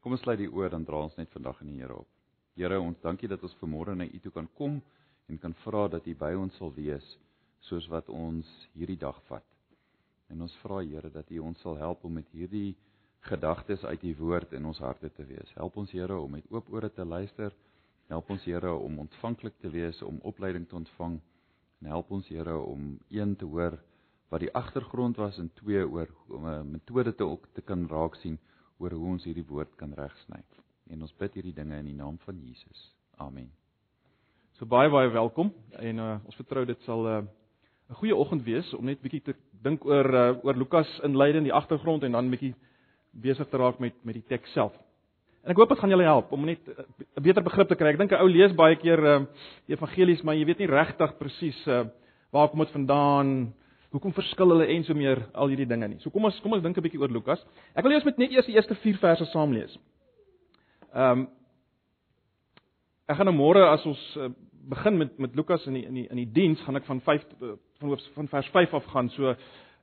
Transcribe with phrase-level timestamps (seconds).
[0.00, 2.08] Kom ons sluit die oë dan dra ons net vandag in die Here op.
[2.56, 4.78] Here, ons dankie dat ons vanmôre na U toe kan kom
[5.28, 7.04] en kan vra dat U by ons sal wees
[7.68, 9.44] soos wat ons hierdie dag vat.
[10.32, 12.78] En ons vra Here dat U ons sal help om met hierdie
[13.28, 15.52] gedagtes uit U woord in ons harte te wees.
[15.60, 17.52] Help ons Here om met oop ore te luister.
[18.08, 21.20] Help ons Here om ontvanklik te wees om opleiding te ontvang.
[21.82, 23.76] En help ons Here om een te hoor
[24.32, 28.16] wat die agtergrond was en twee oor om 'n metode te ook te kan raak
[28.16, 28.38] sien
[28.80, 30.40] oor hoe ons hierdie woord kan regsny.
[30.90, 32.88] En ons bid hierdie dinge in die naam van Jesus.
[33.20, 33.50] Amen.
[34.58, 38.68] So baie baie welkom en uh, ons vertrou dit sal 'n uh, goeie oggend wees
[38.74, 42.54] om net bietjie te dink oor uh, oor Lukas inleiding die agtergrond en dan bietjie
[43.12, 44.72] besig te raak met met die teks self.
[45.44, 47.92] En ek hoop dit gaan julle help om net 'n beter begrip te kry.
[47.92, 49.24] Ek dink 'n ou lees baie keer uh,
[49.68, 51.84] evangelies, maar jy weet nie regtig presies uh,
[52.32, 53.52] waar kom dit vandaan
[53.90, 55.98] Hoekom verskil hulle en so meer al hierdie dinge nie.
[56.00, 57.44] So kom ons kom ons dink 'n bietjie oor Lukas.
[57.74, 59.78] Ek wil eers met net eers die eerste 4 verse saam lees.
[60.94, 61.28] Ehm um,
[63.10, 64.28] Ek gaan nou môre as ons uh,
[64.70, 67.24] begin met met Lukas in die in die in die diens gaan ek van 5
[67.42, 69.08] uh, van van vers 5 af gaan.
[69.16, 69.34] So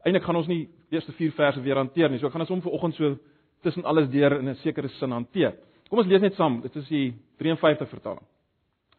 [0.05, 2.22] eintlik gaan ons nie die eerste 4 verse weer hanteer nie.
[2.22, 3.17] So ek gaan ons om vanoggend so
[3.66, 5.58] tussen alles deur in 'n sekere sin hanteer.
[5.89, 6.61] Kom ons lees net saam.
[6.61, 8.23] Dit is die 53 vertaling.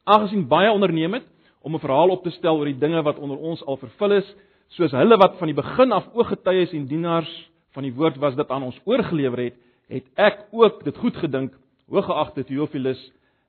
[0.04, 1.24] Aangesien baie onderneem het
[1.62, 4.34] om 'n verhaal op te stel oor die dinge wat onder ons al vervul is,
[4.76, 7.30] soos hulle wat van die begin af ooggetuies en dienaars
[7.76, 9.56] van die woord was dit aan ons oorgelewer het,
[9.88, 11.54] het ek ook dit goed gedink,
[11.88, 13.00] hooggeagte Theophilus,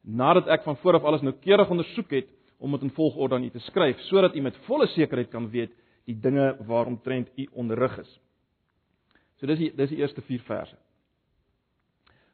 [0.04, 3.60] nadat ek van vooraf alles noukeurig ondersoek het om dit in volgorde aan u te
[3.68, 5.72] skryf, sodat u met volle sekerheid kan weet
[6.08, 8.12] die dinge waaromtrent u onderrig is.
[9.40, 10.76] So dis die dis die eerste 4 verse.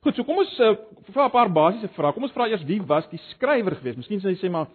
[0.05, 0.75] Goed, so kom ons uh,
[1.13, 2.13] vra 'n paar basiese vrae.
[2.13, 3.97] Kom ons vra eers wie was die skrywer geweest?
[3.97, 4.67] Miskien sê jy sê maar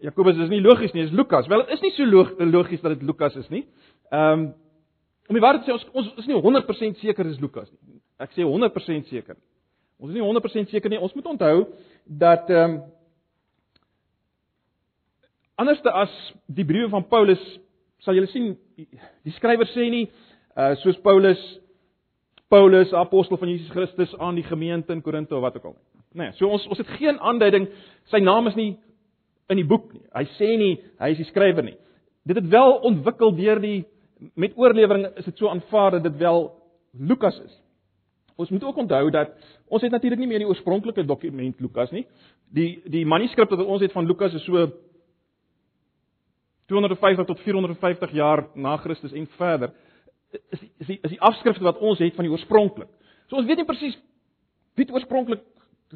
[0.00, 1.48] Jakobus is nie logies nie, dis Lukas.
[1.50, 2.06] Wel, dit is nie so
[2.46, 3.66] logies dat dit Lukas is nie.
[4.10, 4.48] Ehm um,
[5.28, 7.98] om die waarheid te sê, ons ons is nie 100% seker dis Lukas nie.
[8.16, 9.36] Ek sê 100% seker.
[10.00, 11.00] Ons is nie 100% seker nie.
[11.04, 11.66] Ons moet onthou
[12.06, 12.78] dat ehm um,
[15.58, 16.12] anderste as
[16.46, 17.42] die briewe van Paulus
[18.06, 20.06] sal julle sien die skrywer sê nie
[20.54, 21.40] uh soos Paulus
[22.48, 25.76] Paulus apostel van Jesus Christus aan die gemeente in Korinte of wat ook al.
[26.12, 27.66] Nee, so ons ons het geen aanduiding
[28.12, 28.70] sy naam is nie
[29.48, 30.04] in die boek nie.
[30.14, 31.76] Hy sê nie hy is die skrywer nie.
[32.28, 33.78] Dit het wel ontwikkel deur die
[34.34, 36.50] met oorlewering is dit so aanvaar dat dit wel
[36.98, 37.54] Lukas is.
[38.38, 39.32] Ons moet ook onthou dat
[39.66, 42.04] ons het natuurlik nie meer die oorspronklike dokument Lukas nie.
[42.54, 44.68] Die die manuskrip wat ons het van Lukas is so
[46.68, 49.72] 250 tot 450 jaar na Christus en verder
[50.30, 52.90] is die, is die is die afskrifte wat ons het van die oorspronklik.
[53.28, 53.96] So ons weet nie presies
[54.76, 55.42] wie oorspronklik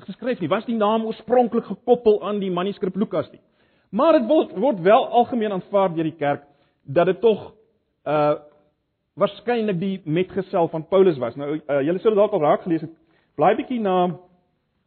[0.00, 0.48] geskryf nie.
[0.48, 3.40] Was die naam oorspronklik gekoppel aan die manuskrip Lukas nie?
[3.90, 6.46] Maar dit word word wel algemeen aanvaar deur die kerk
[6.84, 7.52] dat dit tog
[8.08, 8.34] uh
[9.12, 11.34] waarskynlik die metgesel van Paulus was.
[11.36, 12.92] Nou uh, julle sou dalk al raak gelees het.
[13.36, 14.14] Blaai bietjie na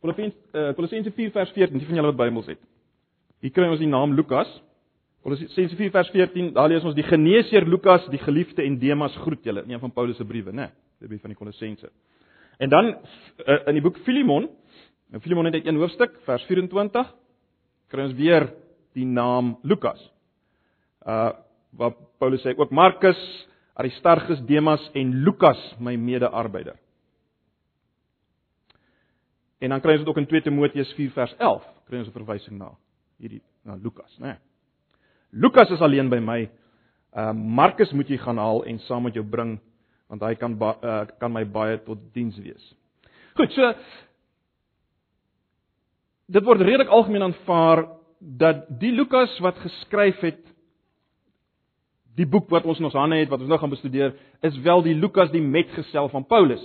[0.01, 2.61] Kolossense uh, Kolossense 4 vers 14, die van julle wat Bybels het.
[3.45, 4.49] Hier kry ons die naam Lukas.
[5.25, 9.45] Kolossense 4 vers 14, daar lees ons die geneesheer Lukas, die geliefde en Demas groet
[9.45, 10.71] julle in een van Paulus se briewe, né?
[10.71, 11.89] Nee, dit is van die Kolossense.
[12.57, 14.49] En dan uh, in die boek Filemon,
[15.13, 17.11] In Filemon het een hoofstuk, vers 24,
[17.93, 18.47] kry ons weer
[18.97, 20.01] die naam Lukas.
[21.05, 21.33] Uh
[21.75, 23.19] wat Paulus sê ook Markus,
[23.75, 26.77] Aristarchus, Demas en Lukas my mede-arbeider.
[29.59, 32.15] En dan kry ons dit ook in 2 Timoteus 4 vers 11, kry ons 'n
[32.15, 32.71] verwysing na
[33.19, 34.27] hierdie na Lukas, né?
[34.27, 34.37] Nee.
[35.31, 36.49] Lukas is alleen by my.
[37.11, 39.59] Uh Markus moet jy gaan haal en saam met jou bring
[40.07, 42.75] want hy kan uh, kan my baie tot diens wees.
[43.35, 43.73] Goed, so
[46.25, 47.85] dit word redelik algemeen aanvaar
[48.19, 50.41] dat die Lukas wat geskryf het
[52.15, 54.13] die boek wat ons in ons hande het wat ons nou gaan bestudeer
[54.47, 56.61] is wel die Lukas die metgesel van Paulus.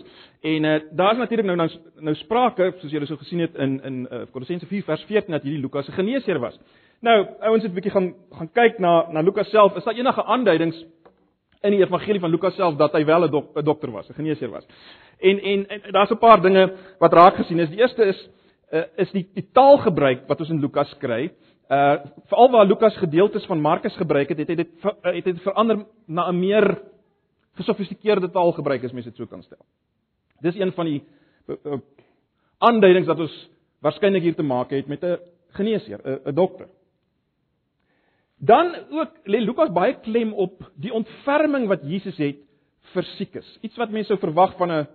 [0.47, 1.69] En uh, daar's natuurlik nou, nou
[2.06, 5.43] nou sprake soos julle so gesien het in in uh, Kolossense 4 vers 14 dat
[5.43, 6.59] hierdie Lukas 'n geneesheer was.
[7.00, 9.77] Nou ouens het 'n bietjie gaan gaan kyk na na Lukas self.
[9.77, 10.84] Is daar enige aanduidings
[11.62, 14.50] in die evangelie van Lukas self dat hy wel 'n dok, dokter was, 'n geneesheer
[14.50, 14.66] was?
[15.19, 17.69] En en, en daar's 'n paar dinge wat raak gesien is.
[17.69, 18.30] Die eerste is
[18.72, 21.31] uh, is die, die taalgebruik wat ons in Lukas kry.
[21.71, 22.01] Uh
[22.31, 25.84] veral waar Lukas gedeeltes van Markus gebruik het, het hy dit uh, het dit verander
[26.07, 26.83] na 'n meer
[27.59, 29.65] gesofistikeerde taalgebruik as mens dit so kan stel.
[30.41, 31.03] Dis een van die
[31.47, 31.78] uh,
[32.59, 33.51] aanduidings dat ons
[33.81, 35.19] waarskynlik hier te maak het met 'n
[35.53, 36.69] geneesheer, 'n dokter.
[38.39, 42.37] Dan ook lê Lukas baie klem op die ontferming wat Jesus het
[42.95, 43.59] vir siekes.
[43.61, 44.87] Iets wat mense sou verwag van 'n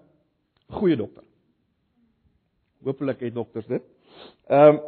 [0.69, 1.23] goeie dokter.
[2.85, 3.83] Hoopelik het dokters dit.
[4.47, 4.81] Ehm um,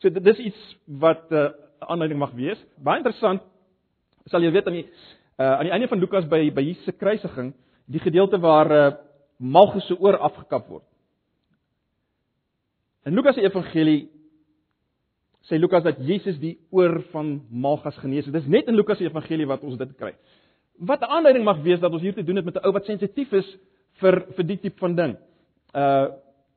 [0.00, 2.60] so dit is iets wat 'n uh, aanleiding mag wees.
[2.78, 3.42] Baie interessant.
[4.24, 6.92] Sal jy weet aan die uh, aan die einde van Lukas by by Jesus se
[6.92, 7.54] kruisiging,
[7.86, 8.96] die gedeelte waar uh,
[9.38, 10.84] Malchus se oor afgekap word.
[13.04, 14.10] In Lukas se evangelie
[15.48, 18.34] sê Lukas dat Jesus die oor van Malgas genees het.
[18.36, 20.12] Dis net in Lukas se evangelie wat ons dit kry.
[20.78, 22.84] Wat 'n aanduiding mag wees dat ons hier te doen het met 'n ou wat
[22.84, 23.56] sensitief is
[24.00, 25.16] vir vir die tipe van ding.
[25.74, 26.08] Uh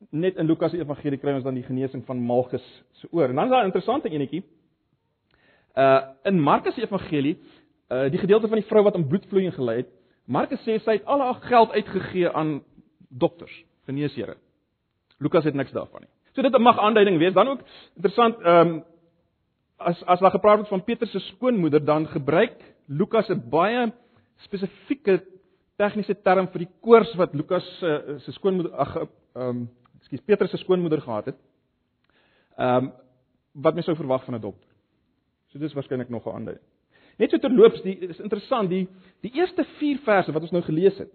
[0.09, 2.65] net in Lukas se evangelie kry ons dan die genesing van Malgus
[2.99, 3.29] se oor.
[3.29, 4.43] En dan is daar 'n interessante enetjie.
[5.75, 7.37] Uh in Markus se evangelie,
[7.89, 9.89] uh die gedeelte van die vrou wat aan bloedvloeiing gely het,
[10.25, 12.63] Markus sê sy het al haar geld uitgegee aan
[13.09, 14.37] dokters, geneesere.
[15.19, 16.09] Lukas het niks daarvan nie.
[16.33, 17.33] So dit mag aanduiding wees.
[17.33, 17.61] Dan ook
[17.95, 18.83] interessant, ehm um,
[19.77, 22.57] as as daar gepraat word van Petrus se skoonmoeder, dan gebruik
[22.87, 23.91] Lukas 'n baie
[24.37, 25.23] spesifieke
[25.77, 29.69] tegniese term vir die koors wat Lukas se se skoonmoeder ag ehm um,
[30.13, 31.35] ekskuus Petrus se skoonmoeder gehad het.
[32.57, 32.91] Ehm um,
[33.53, 34.69] wat mens sou verwag van 'n dokter.
[35.47, 36.65] So dis waarskynlik nog 'n aanduiding.
[37.17, 38.87] Net so terloops, die is interessant, die
[39.21, 41.09] die eerste 4 verse wat ons nou gelees het.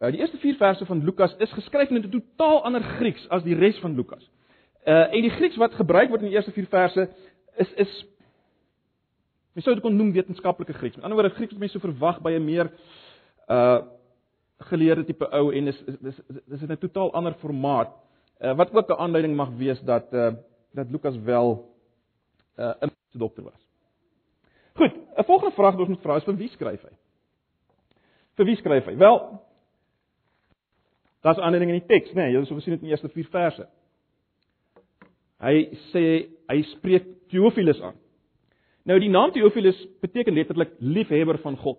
[0.00, 3.42] Uh, die eerste 4 verse van Lukas is geskryf in 'n totaal ander Grieks as
[3.42, 4.30] die res van Lukas.
[4.86, 7.08] Uh en die Grieks wat gebruik word in die eerste 4 verse
[7.56, 8.06] is is
[9.52, 10.96] mens sou dit kon noem wetenskaplike Grieks.
[10.96, 12.70] Met ander woorde Grieks wat mense so verwag by 'n meer
[13.48, 13.82] uh
[14.58, 17.88] geleerde tipe ou en is dis dis is 'n totaal ander formaat
[18.40, 20.32] uh, wat ook 'n aanduiding mag wees dat uh
[20.72, 21.74] dat Lukas wel
[22.56, 23.66] uh 'n dokter was.
[24.74, 26.94] Goed, 'n volgende vraag wat ons moet vra is vir wie skryf hy?
[28.34, 28.96] Vir wie skryf hy?
[28.96, 29.42] Wel,
[31.20, 32.22] daar's aanduiding in die teks, né?
[32.22, 33.68] Nee, jy sal sien dit in die eerste 4 verse.
[35.38, 37.96] Hy sê hy spreek Theophilus aan.
[38.84, 41.78] Nou die naam Theophilus beteken letterlik liefhebber van God.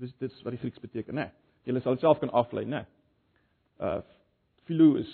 [0.00, 1.30] Dis dit is wat die Grieks beteken, né?
[1.64, 1.74] Nee.
[1.74, 2.86] Jy sal self kan aflei, né?
[3.80, 4.00] Uh
[4.66, 5.10] Philo is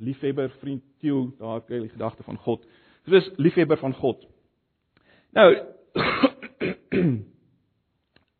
[0.00, 2.64] liefhebber, vriend, Theo, daar kry jy die gedagte van God.
[3.04, 4.24] So dis liefhebber van God.
[5.36, 5.48] Nou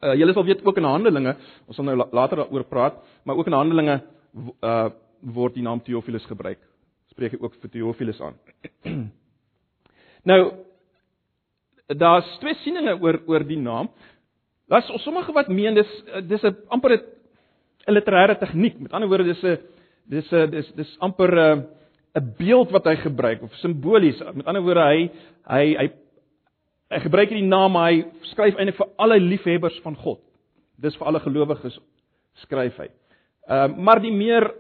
[0.03, 3.47] uh julle sal weet ook in Handelinge, ons sal nou later daaroor praat, maar ook
[3.51, 4.01] in Handelinge
[4.63, 4.91] uh
[5.23, 6.59] word die naam Theophilus gebruik.
[7.13, 8.39] Spreek hy ook vir Theophilus aan.
[10.31, 10.41] nou
[11.87, 13.91] daar's twee sieninge oor oor die naam.
[14.73, 15.93] Daar's sommige wat meen dis
[16.29, 18.81] dis 'n amper 'n literêre tegniek.
[18.81, 19.59] Met ander woorde dis 'n
[20.13, 21.67] dis 'n dis dis amper 'n
[22.15, 24.21] 'n beeld wat hy gebruik of simbolies.
[24.35, 25.11] Met ander woorde hy
[25.49, 25.89] hy hy
[26.93, 30.21] hy gebruik hierdie naam maar hy skryf eintlik vir alle liefhebbers van God.
[30.77, 31.79] Dis vir alle gelowiges
[32.45, 32.91] skryf hy.
[33.49, 34.53] Ehm uh, maar die meer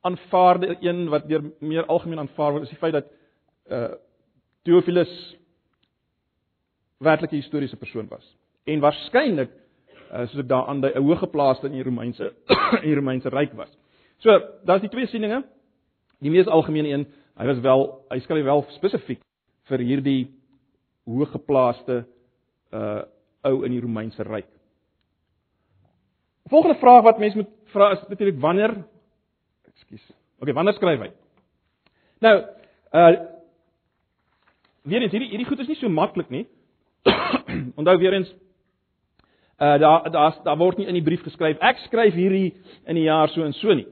[0.00, 3.08] aanvaarde een wat deur meer algemeen aanvaar word is die feit dat
[3.70, 3.94] uh
[4.64, 5.36] Theophilus
[7.00, 8.36] werklik 'n historiese persoon was
[8.66, 9.50] en waarskynlik
[10.12, 12.32] uh, soos ek daar aan 'n hoëgeplaaste in die Romeinse
[12.82, 13.70] in die Romeinse ryk was.
[14.18, 14.34] So,
[14.66, 15.42] daar's die twee sieninge.
[16.18, 17.06] Die mees algemene een,
[17.38, 19.20] hy was wel hy skryf wel spesifiek
[19.70, 20.22] vir hierdie
[21.08, 22.02] hoëgeplaaste
[22.74, 22.98] uh
[23.46, 24.48] ou in die Romeinse ryk.
[26.50, 28.74] Volgende vraag wat mense moet vra is natuurlik wanneer
[29.68, 30.02] Ekskuus.
[30.42, 31.10] Okay, wanneer skryf hy?
[32.26, 32.34] Nou,
[32.98, 33.12] uh
[34.88, 36.48] weer eens hierdie hierdie goed is nie so maklik nie.
[37.78, 38.34] Onthou weer eens
[39.62, 42.56] uh daar daar daar word nie in die brief geskryf ek skryf hierdie
[42.86, 43.86] in die jaar so en so nie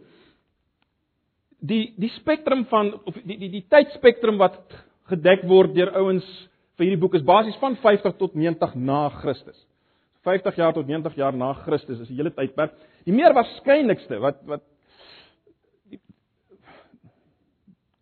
[1.67, 4.59] die die spektrum van of die die die tydspektrum wat
[5.11, 6.27] gedek word deur ouens
[6.77, 9.59] vir hierdie boek is basies van 50 tot 90 na Christus.
[10.27, 12.75] 50 jaar tot 90 jaar na Christus is die hele tydperk.
[13.07, 14.65] Die meer waarskynlikste wat wat
[15.91, 16.01] die,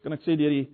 [0.02, 0.66] kan ek sê deur die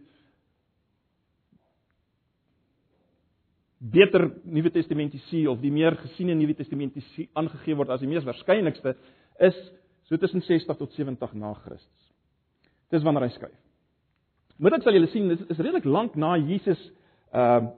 [3.81, 8.95] beter Nuwe Testamentiese of die meer gesiene Nuwe Testamentiese aangegee word as die mees waarskynlikste
[9.41, 9.59] is
[10.09, 12.10] so tussen 60 tot 70 na Christus.
[12.91, 13.59] Dis wanneer hy skryf.
[14.61, 16.81] Ek sal julle sien dis is redelik lank na Jesus
[17.33, 17.77] ehm uh,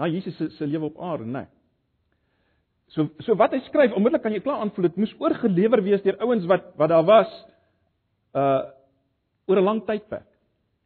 [0.00, 1.40] na Jesus se se lewe op aarde, né?
[1.44, 1.48] Nee.
[2.94, 6.18] So so wat hy skryf, onmiddellik kan jy klaar aanvoel dit moes oorgelewer wees deur
[6.24, 7.30] ouens wat wat daar was
[8.34, 8.62] uh
[9.46, 10.26] oor 'n lang tydperk.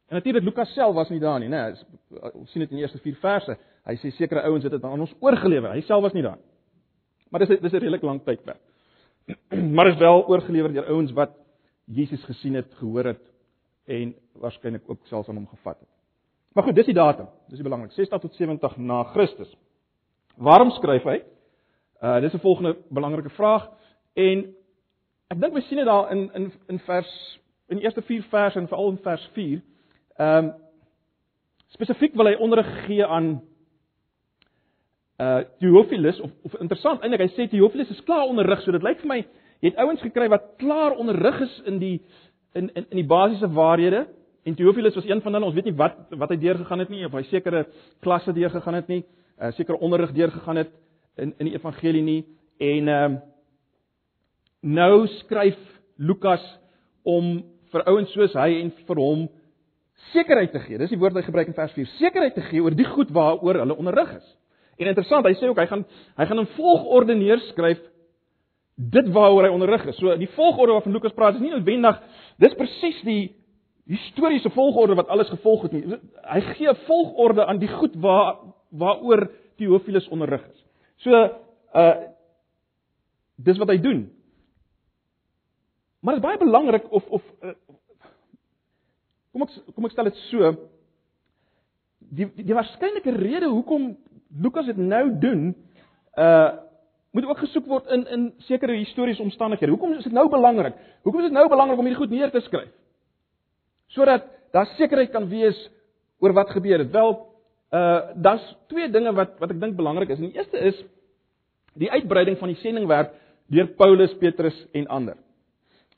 [0.09, 1.73] En natuurlik Lukas self was nie daar nie, né?
[2.11, 3.57] Nee, ons sien dit in die eerste 4 verse.
[3.85, 5.73] Hy sê sekere ouens het dit aan ons oorgelewer.
[5.73, 6.39] Hy self was nie daar.
[7.31, 8.61] Maar dis dis 'n redelik lang tydperk.
[9.75, 11.37] maar is wel oorgelewer deur ouens wat
[11.85, 13.23] Jesus gesien het, gehoor het
[13.85, 15.88] en waarskynlik ook selfs aan hom gevat het.
[16.54, 17.28] Maar goed, dis die datum.
[17.49, 17.93] Dis die belangrik.
[17.93, 19.57] 60 tot 70 na Christus.
[20.37, 21.23] Waarom skryf hy?
[22.02, 23.71] Uh dis 'n volgende belangrike vraag
[24.14, 24.54] en
[25.28, 28.59] ek dink we sien dit daar in in in vers in die eerste 4 verse
[28.59, 29.62] en veral in vers 4.
[30.16, 30.52] Ehm um,
[31.66, 33.43] spesifiek wil hy onderrig gee aan
[35.23, 39.00] uh Theophilus of of interessant eintlik hy sê Theophilus is klaar onderrig so dit lyk
[39.02, 39.21] vir my
[39.64, 41.97] het ouens gekry wat klaar onderrig is in die
[42.54, 44.06] in in in die basiese waarhede
[44.44, 47.04] en Theophilus was een van hulle ons weet nie wat wat hy deurgegaan het nie
[47.06, 47.66] of hy sekere
[48.02, 49.04] klasse deurgegaan het nie
[49.38, 50.75] uh sekere onderrig deurgegaan het
[51.16, 52.21] in in die evangelie nie
[52.59, 53.23] en ehm uh,
[54.64, 55.59] nou skryf
[55.99, 56.42] Lukas
[57.04, 59.26] om vir ouens soos hy en vir hom
[60.12, 60.78] sekerheid te gee.
[60.80, 61.90] Dis die woord wat hy gebruik in vers 4.
[61.99, 64.26] Sekerheid te gee oor die goed waaroor hulle onderrig is.
[64.78, 65.85] En interessant, hy sê ook hy gaan
[66.19, 67.83] hy gaan in volgorde neerskryf
[68.75, 69.99] dit waaroor hy onderrig is.
[70.00, 72.00] So die volgorde waarvan Lukas praat is nie noodwendig
[72.43, 73.35] dis presies die
[73.90, 75.99] historiese volgorde wat alles gevolg het nie.
[76.25, 78.37] Hy gee 'n volgorde aan die goed waar
[78.71, 80.64] waaroor Theophilus onderrig is.
[80.97, 81.11] So
[81.75, 81.95] uh
[83.37, 84.11] dis wat hy doen.
[86.00, 87.54] Maar dit is baie belangrik of of uh,
[89.33, 90.52] kom ek kom ek stel dit so
[91.99, 93.97] die die, die waarskynlike rede hoekom
[94.41, 95.55] Lukas dit nou doen
[96.19, 96.53] uh
[97.14, 99.71] moet ook gesoek word in in sekere historiese omstandighede.
[99.71, 100.75] Hoekom is dit nou belangrik?
[101.03, 102.73] Hoekom is dit nou belangrik om hierdie goed neer te skryf?
[103.87, 105.71] Sodat daar sekerheid kan wees
[106.19, 106.91] oor wat gebeur het.
[106.91, 107.12] Wel,
[107.71, 110.19] uh daar's twee dinge wat wat ek dink belangrik is.
[110.19, 110.83] En die eerste is
[111.75, 113.14] die uitbreiding van die sendingwerk
[113.47, 115.17] deur Paulus, Petrus en ander.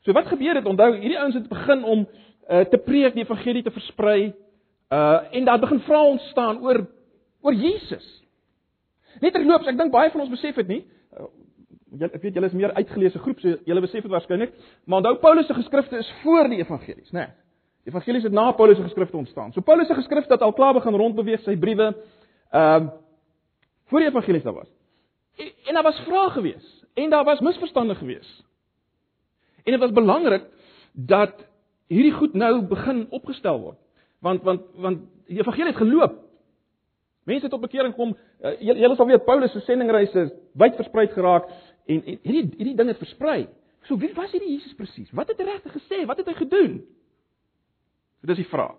[0.05, 0.65] So wat gebeur het?
[0.65, 2.05] Onthou, hierdie ouens het begin om
[2.49, 4.33] uh te preek, die evangelie te versprei.
[4.93, 6.85] Uh en daar begin vrae ontstaan oor
[7.41, 8.16] oor Jesus.
[9.21, 10.81] Net terloops, ek dink baie van ons besef dit nie.
[11.97, 14.53] Julle ek weet julle is meer uitgeleese groep, so julle besef dit waarskynlik,
[14.85, 17.25] maar onthou Paulus se geskrifte is voor die evangelies, né?
[17.25, 17.35] Nee.
[17.87, 19.53] Die evangelies het na Paulus se geskrifte ontstaan.
[19.55, 21.93] So Paulus se geskrifte het al klaar begin rondbeweeg sy briewe
[22.51, 22.95] ehm uh,
[23.87, 24.67] voor die evangelies daar was.
[25.39, 28.43] En, en daar was vrae gewees en daar was misverstande gewees.
[29.63, 30.43] En dit was belangrik
[30.91, 31.47] dat
[31.87, 33.79] hierdie goed nou begin opgestel word.
[34.19, 36.26] Want want want die evangelie het geloop.
[37.27, 38.13] Mense op bekering kom.
[38.39, 41.49] Uh, julle sal weet Paulus se sendingreise wyd versprei geraak
[41.85, 43.47] en, en hierdie hierdie ding het versprei.
[43.87, 45.11] So wie was hierdie Jesus presies?
[45.15, 46.05] Wat het hy regtig gesê?
[46.07, 46.77] Wat het hy gedoen?
[48.21, 48.77] So dis die vraag.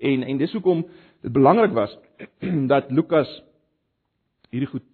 [0.00, 0.82] En en dis hoekom
[1.24, 1.94] dit belangrik was
[2.72, 3.30] dat Lukas
[4.52, 4.86] hierdie goed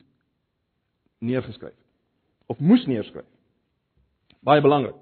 [1.18, 1.74] neergeskryf
[2.46, 3.26] of moes neerskryf.
[4.46, 4.94] Baie belangrik.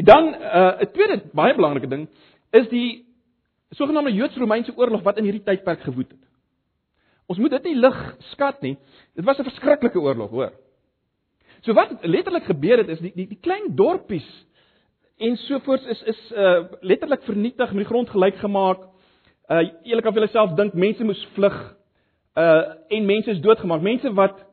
[0.00, 2.08] En dan uh, 'n tweede baie belangrike ding
[2.50, 3.04] is die
[3.70, 6.27] sogenaamde Joods-Romeinse oorlog wat in hierdie tydperk gewoed het.
[7.28, 7.98] Ons moet dit nie lig
[8.32, 8.76] skat nie.
[9.16, 10.52] Dit was 'n verskriklike oorlog, hoor.
[11.60, 14.28] So wat letterlik gebeur het is die die, die klein dorpies
[15.18, 18.86] en sovoorts is is uh letterlik vernietig, met die grond gelyk gemaak.
[19.50, 21.56] Uh eerlik af hulle self dink mense moes vlug.
[22.36, 23.82] Uh en mense is doodgemaak.
[23.82, 24.46] Mense wat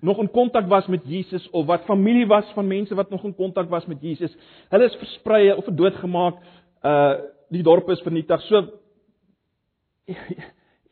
[0.00, 3.34] nog in kontak was met Jesus of wat familie was van mense wat nog in
[3.34, 4.36] kontak was met Jesus.
[4.68, 6.34] Hulle is versprei of doodgemaak.
[6.82, 7.14] Uh
[7.48, 8.40] die dorp is vernietig.
[8.40, 8.66] So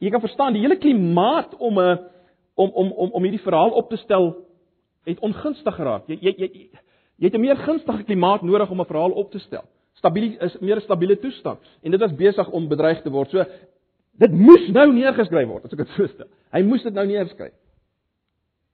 [0.00, 1.98] jy kan verstaan die hele klimaat om 'n
[2.54, 4.46] om om om om hierdie verhaal op te stel
[5.04, 6.08] het ongunstig geraak.
[6.08, 6.70] Jy jy jy
[7.20, 9.64] Jy het 'n meer gunstige klimaat nodig om 'n verhaal op te stel.
[9.92, 13.30] Stabiel is meer 'n stabiele toestand en dit was besig om bedreig te word.
[13.30, 13.44] So
[14.12, 16.26] dit moes nou neergeskryf word, as ek dit so stel.
[16.52, 17.52] Hy moes dit nou neerskryf.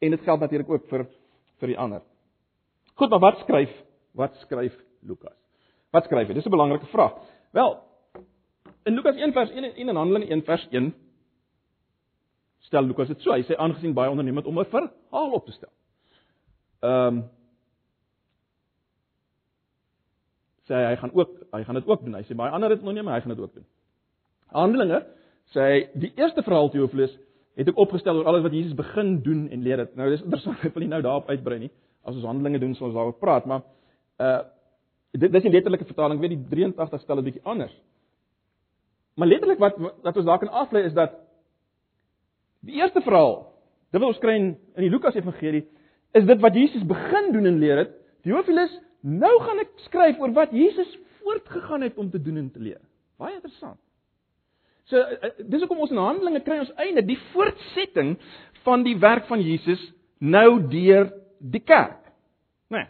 [0.00, 1.06] En dit geld natuurlik ook vir
[1.58, 2.02] vir die ander.
[2.94, 3.82] Goed, maar wat skryf
[4.14, 5.36] wat skryf Lukas?
[5.92, 6.34] Wat skryf hy?
[6.34, 7.14] Dis 'n belangrike vraag.
[7.52, 7.78] Wel,
[8.84, 10.94] in Lukas 1 vers 1 en in Handelinge 1 vers 1
[12.66, 13.34] stel Lukas dit so.
[13.34, 15.72] Hy sê aangesien baie ondernemend om 'n verhaal op te stel.
[16.82, 17.24] Ehm um,
[20.66, 22.14] sê hy hy gaan ook hy gaan dit ook doen.
[22.14, 23.66] Hy sê baie ander het maar hy gaan dit ook doen.
[24.46, 25.06] Handelinge
[25.54, 27.14] sê hy die eerste verhaal Theophilus
[27.56, 29.96] het ek opgestel oor alles wat Jesus begin doen en leer het.
[29.96, 31.72] Nou dis interessant, ek wil nie nou daarop uitbrei nie.
[32.04, 33.64] As ons Handelinge doen, sal ons daaroor praat, maar
[34.18, 34.42] uh
[35.16, 37.72] dit dis die letterlike vertaling, weet die 83 stel 'n bietjie anders.
[39.16, 41.14] Maar letterlik wat wat ons daar kan aflei is dat
[42.66, 43.52] die eerste verhaal,
[43.92, 45.64] dit wat ons kry in, die Lukas Evangelie,
[46.16, 47.94] is dit wat Jesus begin doen en leer het.
[48.26, 48.74] Theophilus
[49.06, 50.88] Nou gaan ek skryf oor wat Jesus
[51.20, 52.80] voortgegaan het om te doen en te leer.
[53.20, 53.78] Baie interessant.
[54.90, 58.16] So eh, eh, dis hoekom ons in Handelinge kry ons einde die voortsetting
[58.66, 59.82] van die werk van Jesus
[60.18, 62.02] nou deur die kerk.
[62.70, 62.82] Né?
[62.82, 62.88] Nee.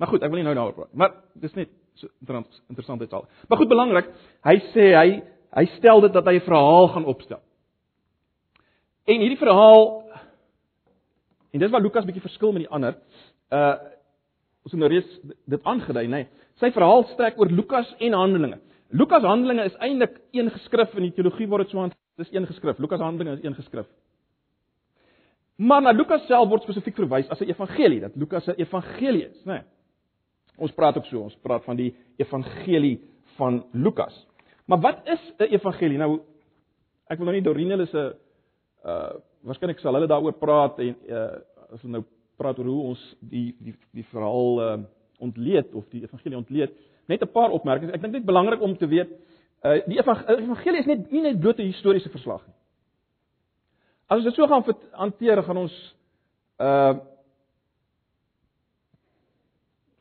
[0.00, 1.70] Maar goed, ek wil nie nou daaroor praat, maar dis net
[2.00, 3.26] so interessant dit al.
[3.46, 4.08] Maar goed belangrik,
[4.46, 5.08] hy sê hy
[5.50, 7.42] hy stel dit dat hy 'n verhaal gaan opstel.
[9.04, 9.86] En hierdie verhaal
[11.50, 12.98] en dis waar Lukas bietjie verskil met die ander.
[13.50, 13.74] Uh
[14.60, 15.12] ons het nou reeds
[15.48, 16.18] dit aangedui, nê.
[16.18, 16.26] Nee.
[16.60, 18.58] Sy verhaal strek oor Lukas en Handelinge.
[18.92, 22.44] Lukas Handelinge is eintlik een geskrif in die teologie word dit so aan, dis een
[22.46, 22.78] geskrif.
[22.78, 23.88] Lukas Handelinge is een geskrif.
[25.56, 29.44] Maar na Lukas self word spesifiek verwys as 'n evangelie, dat Lukas 'n evangelie is,
[29.44, 29.52] nê.
[29.52, 29.62] Nee.
[30.58, 33.00] Ons praat ook so, ons praat van die evangelie
[33.36, 34.26] van Lukas.
[34.66, 35.98] Maar wat is 'n evangelie?
[35.98, 36.20] Nou
[37.08, 38.16] ek wil nou nie Dorine hulle se
[38.84, 41.38] uh waarskynlik sal hulle daaroor praat en uh
[41.70, 42.04] as ons nou
[42.40, 44.78] praat oor hoe ons die die die verhaal uh,
[45.20, 46.72] ontleed of die evangelie ontleed.
[47.06, 47.92] Net 'n paar opmerkings.
[47.92, 49.10] Ek dink dit is belangrik om te weet,
[49.62, 52.56] uh, die evangelie is net nie net bloot 'n historiese verslag nie.
[54.08, 55.96] As ons dit so gaan hanteer, gaan ons
[56.58, 56.94] uh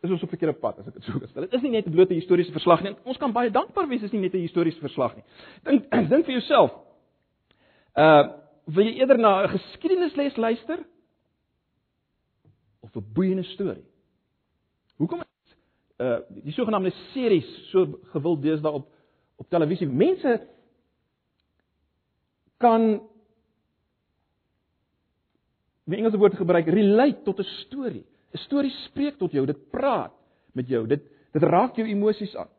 [0.01, 1.43] is ons op 'n verkeerde pad as ek dit so stel.
[1.43, 2.95] Dit is nie net 'n blote historiese verslag nie.
[3.03, 5.23] Ons kan baie dankbaar wees is nie net 'n historiese verslag nie.
[5.63, 6.71] Dink dink vir jouself.
[7.95, 10.79] Uh wil jy eerder na 'n geskiedenisles luister
[12.79, 13.85] of 'n boeiende storie?
[14.97, 15.55] Hoekom is
[15.97, 18.87] uh die sogenaamde series so gewild deesdae op
[19.37, 19.87] op televisie?
[19.87, 20.47] Mense
[22.57, 23.01] kan
[25.83, 28.05] die Engelse woord gebruik relate tot 'n storie.
[28.33, 30.13] 'n Storie spreek tot jou, dit praat
[30.53, 30.87] met jou.
[30.87, 32.49] Dit dit raak jou emosies aan.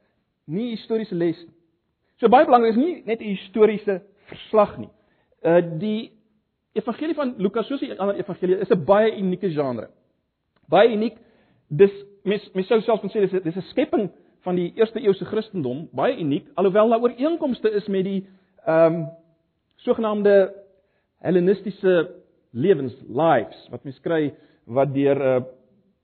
[0.46, 1.54] Nie historiese les nie.
[2.16, 4.90] So baie belangrik is nie net 'n historiese verslag nie.
[5.42, 6.12] Uh die
[6.73, 9.88] evangelie van Lukas soos die ander evangelie is 'n baie unieke genre.
[10.68, 11.16] Baie uniek.
[11.68, 11.92] Dis
[12.25, 15.88] mens mens sou selfs kon sê dis dis 'n skepping van die eerste eeuse Christendom,
[15.92, 18.26] baie uniek alhoewel daar ooreenkomste is met die
[18.66, 19.09] ehm um,
[19.76, 20.52] sogenaamde
[21.18, 22.11] Hellenistiese
[22.50, 25.47] lewens lives wat mens kry wat deur 'n uh,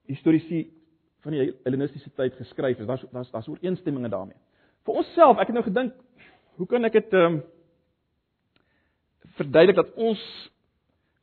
[0.07, 0.67] historiese
[1.21, 2.87] van die Hellenistiese tyd geskryf is.
[2.87, 4.37] Daar's daar's daar's ooreenstemminge daarmee.
[4.85, 5.93] Vir onsself, ek het nou gedink,
[6.57, 7.43] hoe kan ek dit ehm um,
[9.41, 10.23] verduidelik dat ons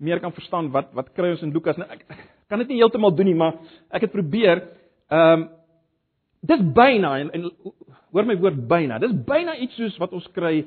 [0.04, 1.78] meer kan verstaan wat wat kry ons in Lukas?
[1.80, 4.66] Nou ek, ek kan dit nie heeltemal doen nie, maar ek het probeer.
[5.10, 5.50] Ehm um,
[6.44, 7.46] dis byna en, en
[8.12, 8.98] hoor my woord byna.
[9.00, 10.66] Dis byna iets soos wat ons kry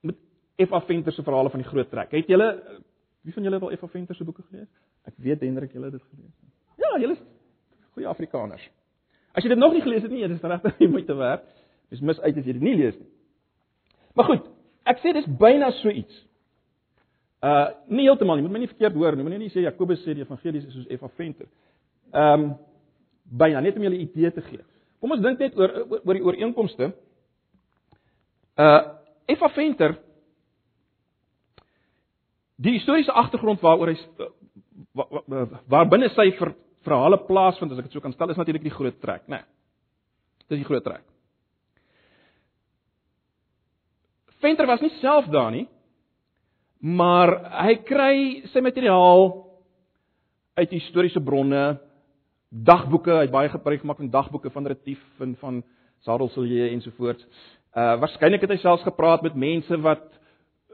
[0.00, 0.16] met
[0.56, 0.80] F.A.
[0.88, 2.14] Venter se verhale van die groot trek.
[2.16, 2.48] Het julle
[3.20, 4.68] Wie van julle het al Eva Venter se boeke gelees?
[5.04, 6.32] Ek weet Hendrik, julle het dit gelees.
[6.80, 7.24] Ja, julle is
[7.92, 8.64] goeie Afrikaners.
[9.36, 11.44] As jy dit nog nie gelees het nie, dit is regtig nie moeite werd.
[11.92, 13.08] Dis mis uit as jy dit nie lees nie.
[14.16, 14.46] Maar goed,
[14.88, 16.22] ek sê dis byna so iets.
[17.40, 19.24] Uh nie heeltemal nie, moet my nie verkeerd hoor nie.
[19.24, 21.48] Moenie nie sê Jakobus sê die evangelie is soos Eva Venter.
[22.12, 22.50] Ehm um,
[23.40, 24.60] byna net om julle 'n idee te gee.
[25.00, 25.70] Kom ons dink net oor
[26.04, 26.92] oor die ooreenkomste.
[28.58, 28.80] Uh
[29.26, 29.96] Eva Venter
[32.60, 33.96] die historiese agtergrond waaroor hy
[34.92, 36.52] waar, waar binne sy ver,
[36.84, 39.40] verhale plaasvind as ek dit so kan stel is natuurlik die groot trek, né?
[39.40, 41.04] Nee, dis die groot trek.
[44.40, 45.66] Venter was nie self daar nie,
[46.80, 47.34] maar
[47.66, 48.16] hy kry
[48.52, 49.30] sy materiaal
[50.60, 51.78] uit historiese bronne,
[52.50, 55.60] dagboeke, hy het baie gebruik gemaak van dagboeke van Retief en van
[56.04, 57.26] Sarel Silje ensovoorts.
[57.76, 60.06] Uh waarskynlik het hy selfs gepraat met mense wat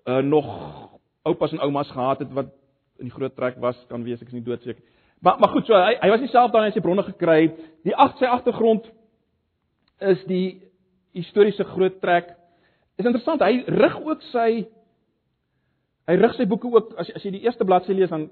[0.07, 0.47] uh nog
[1.27, 2.55] oupas en oumas gehad het wat
[2.99, 4.83] in die groot trek was, kan wees ek is nie doodseker.
[5.21, 7.51] Maar maar goed, so hy hy was nie self daar in sy bronne gekry.
[7.85, 8.87] Die agt sy agtergrond
[10.01, 10.63] is die
[11.17, 12.33] historiese groot trek.
[12.97, 14.67] Is interessant, hy rig ook sy
[16.07, 18.29] hy rig sy boeke ook as as jy die eerste bladsy lees dan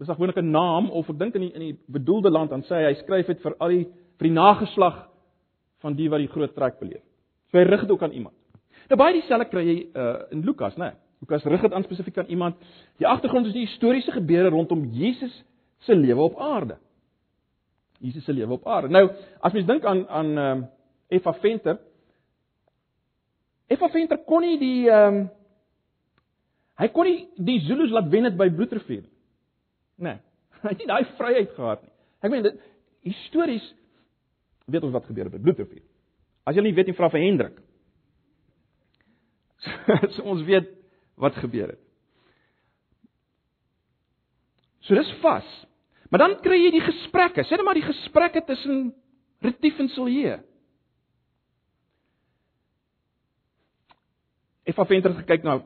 [0.00, 2.62] is daar gewoonlik 'n naam of ek dink in die in die bedoelde land dan
[2.62, 3.84] sê hy hy skryf dit vir al die
[4.18, 5.08] vir die nageslag
[5.80, 7.02] van die wat die groot trek beleef.
[7.50, 8.34] So hy rig dit ook aan iemand.
[8.88, 10.84] Nou baie dieselfde kry jy uh, in Lukas, né?
[10.84, 10.94] Nee.
[11.20, 12.56] Lukas rig dit aan spesifiek aan iemand.
[13.00, 15.44] Die agtergrond is die historiese gebeure rondom Jesus
[15.78, 16.76] se lewe op aarde.
[17.98, 18.88] Jesus se lewe op aarde.
[18.88, 19.08] Nou,
[19.40, 20.66] as mens dink aan aan ehm um,
[21.08, 21.78] Eva Venter
[23.66, 25.24] Eva Venter kon nie die ehm um,
[26.80, 29.04] hy kon nie die Zulus laat wen het by Bloedrivier.
[30.02, 30.18] Nee.
[30.64, 31.92] Hy het nie daai vryheid gehad nie.
[32.24, 32.62] Ek meen dit
[33.04, 33.66] histories
[34.64, 35.84] weet ons wat gebeur het by Bloedrivier.
[36.48, 37.60] As jy nie weet nie, vra vir Hendrik.
[40.16, 40.70] so ons weet
[41.20, 41.82] wat gebeur het.
[44.84, 45.46] So dis vas.
[46.12, 47.44] Maar dan kry jy die gesprekke.
[47.46, 48.90] Sê net maar die gesprekke tussen
[49.44, 50.36] Retief en Silje.
[54.64, 55.58] Effa Venter het gekyk na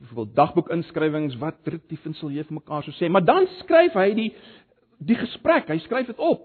[0.00, 4.30] byvoorbeeld dagboekinskrywings wat Retief en Silje vir mekaar sou sê, maar dan skryf hy die
[5.00, 5.70] die gesprek.
[5.72, 6.42] Hy skryf dit op.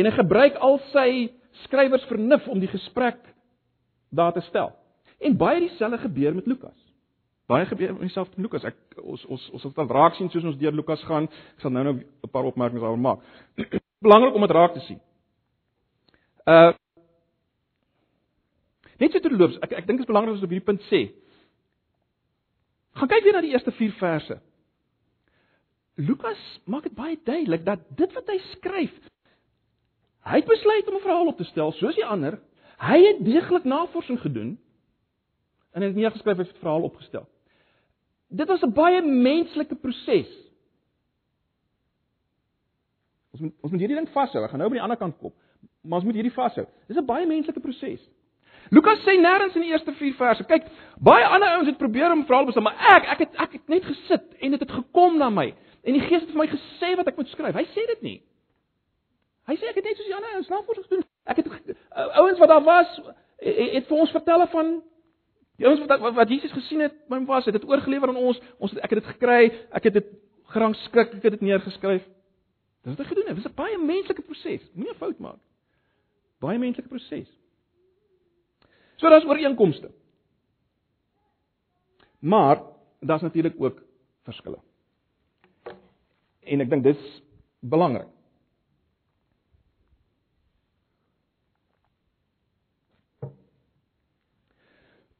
[0.00, 1.08] En hy gebruik al sy
[1.66, 3.20] skrywersvernuf om die gesprek
[4.14, 4.72] daar te stel.
[5.20, 6.78] En baie dieselfde gebeur met Lukas.
[7.48, 8.64] Baie gebeur met myself met Lukas.
[8.64, 11.28] Ek ons ons ons sal raak sien soos ons deur Lukas gaan.
[11.28, 13.20] Ek sal nou nou 'n paar opmerkings daaroor maak.
[14.04, 15.00] Belangrik om dit raak te sien.
[16.46, 16.72] Uh
[18.98, 21.10] Net so terloops, ek ek dink dit is belangrik om op hierdie punt sê.
[22.94, 24.36] Gaan kyk weer na die eerste 4 verse.
[25.94, 28.94] Lukas maak dit baie duidelik dat dit wat hy skryf,
[30.26, 32.40] hy het besluit om 'n verhaal op te stel soos die ander.
[32.78, 34.58] Hy het deeglik navorsing gedoen
[35.72, 37.28] en hy het neergeskryf het verhaal opgestel.
[38.28, 40.30] Dit was 'n baie menslike proses.
[43.30, 44.44] Ons moet ons moet hierdie ding vashou.
[44.44, 45.32] Ek gaan nou by die ander kant kom,
[45.82, 46.66] maar ons moet hierdie vashou.
[46.86, 48.00] Dis 'n baie menslike proses.
[48.70, 50.44] Lukas sê nêrens in die eerste 4 verse.
[50.44, 53.68] Kyk, baie ander ouens het probeer om verhaal bestel, maar ek ek het ek het
[53.68, 55.54] net gesit en dit het, het gekom na my.
[55.84, 57.54] En die Gees het vir my gesê wat ek moet skryf.
[57.54, 58.16] Hy sê dit nie.
[59.48, 61.04] Hy sê ek het net soos die ander ouens navorsing gedoen.
[61.28, 62.98] Ek het uh, ouens wat daar was
[63.44, 64.74] het, vir ons vertel van
[65.54, 68.40] Die ouens wat wat Jesus gesien het, my was, het dit oorgelewer aan ons.
[68.58, 70.08] Ons het ek het dit gekry, ek het dit
[70.50, 72.02] gerangskik, ek het dit neergeskryf.
[72.82, 73.36] Dis wat hy gedoen het.
[73.36, 74.62] Dit is 'n baie menslike proses.
[74.74, 75.38] Moenie 'n fout maak.
[76.40, 77.30] Baie menslike proses.
[78.96, 79.90] So daar's ooreenkomste.
[82.18, 82.62] Maar
[83.00, 83.82] daar's natuurlik ook
[84.22, 84.58] verskille.
[86.40, 87.22] En ek dink dis
[87.60, 88.08] belangrik.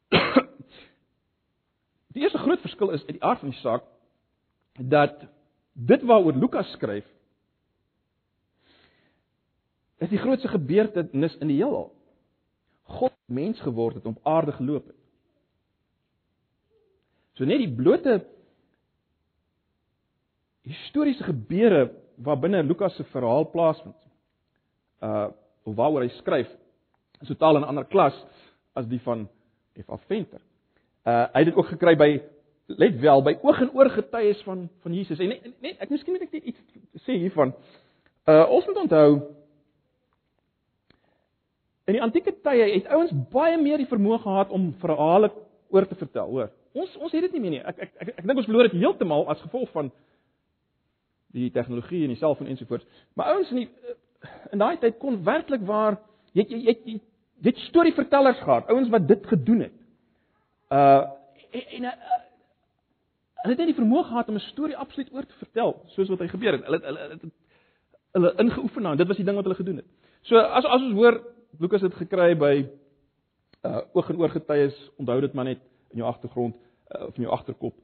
[2.14, 3.84] Die eerste groot verskil is uit die aard van die saak
[4.78, 5.26] dat
[5.72, 7.06] dit waaroor Lukas skryf
[10.04, 11.92] is die grootste gebeurtenis in die heelal.
[13.26, 14.96] Mens geword het op aarde geloop het.
[17.34, 18.20] So net die blote
[20.64, 23.96] historiese gebeure waarbinne Lukas se verhaal plaasvind.
[25.02, 25.28] Uh
[25.64, 26.50] of waaroor hy skryf
[27.24, 28.16] is totaal 'n ander klas
[28.76, 29.28] as die van
[29.86, 29.96] F.A.
[29.96, 30.40] Venter.
[31.04, 32.10] Uh hy het dit ook gekry by
[32.66, 35.18] let wel by oog en oor getuies van van Jesus.
[35.18, 36.60] En net net ek miskien moet ek net iets
[37.06, 37.54] sê hiervan.
[38.28, 39.08] Uh ons moet onthou
[41.86, 45.30] in die antieke tye het ouens baie meer die vermoë gehad om verhale
[45.74, 46.52] oor te vertel, hoor.
[46.74, 47.62] Ons ons het dit nie meer nie.
[47.62, 49.90] Ek ek ek, ek dink ons verloor dit heeltemal as gevolg van
[51.34, 52.86] die tegnologie en die selfoon ensovoorts.
[53.14, 53.68] Maar ouens in die
[54.54, 55.98] in daai tyd kon werklik waar
[56.32, 56.96] jy jy jy
[57.44, 59.76] dit storievertellers gehad, ouens wat dit gedoen het.
[60.72, 61.04] Uh
[61.54, 61.92] en, en uh,
[63.44, 66.24] hulle het net die vermoë gehad om 'n storie absoluut oor te vertel, soos wat
[66.24, 66.64] hy gebeur het.
[66.64, 67.30] Hulle hulle hulle
[68.14, 68.98] hulle ingeoefen daarin.
[68.98, 69.86] Dit was die ding wat hulle gedoen het.
[70.22, 71.20] So as as ons hoor
[71.58, 72.54] Lukas het gekry by
[73.64, 77.22] uh oog en oor getuies, onthou dit maar net in jou agtergrond uh, of in
[77.22, 77.76] jou agterkop.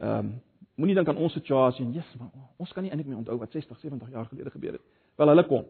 [0.00, 0.32] Ehm um,
[0.74, 2.20] moenie dink aan ons situasie en Jesus,
[2.56, 4.84] ons kan nie eintlik meer onthou wat 60, 70 jaar gelede gebeur het.
[5.20, 5.66] Wel hulle kom.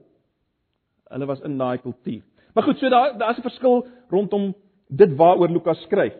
[1.11, 2.23] Hulle was in daai kultuur.
[2.55, 4.55] Maar goed, so daar daar's 'n verskil rondom
[4.89, 6.15] dit waaroor Lukas skryf.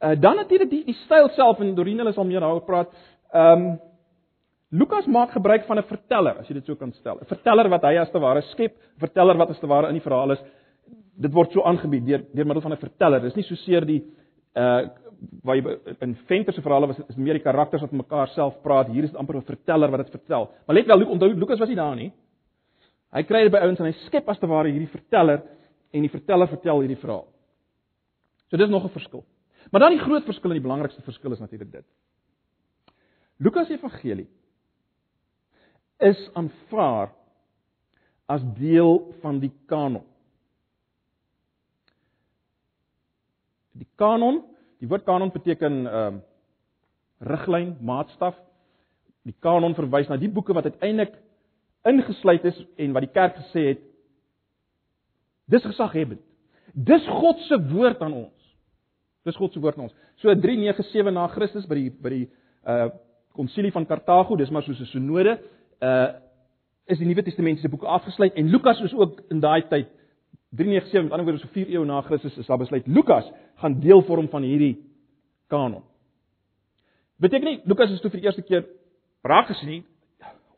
[0.00, 2.94] Uh dan natuurlik die die styl self en Dorien hulle sal meer daaroor praat.
[3.32, 3.80] Ehm um,
[4.74, 7.18] Lukas maak gebruik van 'n verteller, as jy dit so kan stel.
[7.20, 10.02] 'n Verteller wat hy as te ware skep, verteller wat as te ware in die
[10.08, 10.42] verhaal is.
[11.16, 13.20] Dit word so aangebied deur deur middel van 'n verteller.
[13.20, 14.02] Dis nie so seer die
[14.56, 14.88] uh
[15.42, 18.88] waar jy in Venter se verhale was is meer die karakters wat mekaar self praat.
[18.88, 20.50] Hier is dit amper 'n verteller wat dit vertel.
[20.66, 22.12] Maar let wel, onthou Lukas was nie daar nie.
[23.12, 25.42] Hy kry dit by ouens en hy skep as te ware hierdie verteller
[25.92, 27.26] en die verteller vertel hierdie verhaal.
[28.50, 29.24] So dis nog 'n verskil.
[29.70, 31.84] Maar dan die groot verskil en die belangrikste verskil is natuurlik dit.
[33.38, 34.28] Lukas Evangelie
[35.98, 37.12] is aanvaar
[38.26, 40.04] as deel van die kanon.
[43.74, 44.42] Die kanon,
[44.80, 46.22] die woord kanon beteken ehm uh,
[47.24, 48.34] riglyn, maatstaf.
[49.24, 51.14] Die kanon verwys na die boeke wat uiteindelik
[51.88, 53.84] ingesluit is en wat die kerk gesê het
[55.48, 56.20] dis gesaghebend.
[56.74, 58.52] Dis God se woord aan ons.
[59.24, 59.96] Dis God se woord aan ons.
[60.20, 62.28] So 397 na Christus by die by die
[62.68, 62.92] uh
[63.34, 65.32] konsilie van Kartago, dis maar soos 'n sinode,
[65.84, 66.12] uh
[66.84, 69.86] is die Nuwe Testamentiese boeke afgesluit en Lukas is ook in daai tyd
[70.52, 73.30] 397 met ander woorde so 4 eeue na Christus is daar besluit Lukas
[73.62, 74.76] gaan deel vorm van hierdie
[75.48, 75.82] kanon.
[77.16, 78.66] Beteken nie Lukas is toe vir die eerste keer
[79.22, 79.82] raak gesien nie.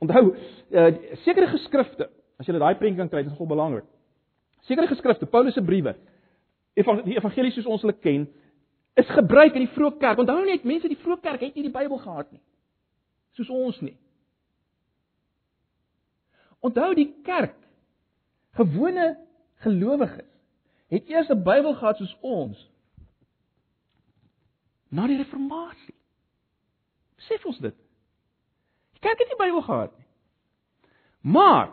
[0.02, 0.34] Onthou,
[0.70, 0.88] uh,
[1.24, 3.86] sekere geskrifte, as jy daai prentjie kan kry, dit is nogal belangrik.
[4.68, 5.94] Sekere geskrifte, Paulus se briewe,
[6.76, 8.26] die evangelies soos ons hulle ken,
[9.00, 10.20] is gebruik in die vroeë kerk.
[10.20, 12.42] Onthou net, mense in die vroeë kerk het nie die Bybel gehad nie.
[13.38, 13.94] Soos ons nie.
[16.66, 17.57] Onthou die kerk,
[18.59, 19.12] gewone
[19.62, 20.33] gelowiges,
[20.90, 22.70] het eers 'n Bybel gehad soos ons
[24.88, 25.94] na die reformatie.
[27.16, 27.74] Besef ons dit?
[28.92, 30.07] Die kerk het nie Bybel gehad nie.
[31.20, 31.72] Maar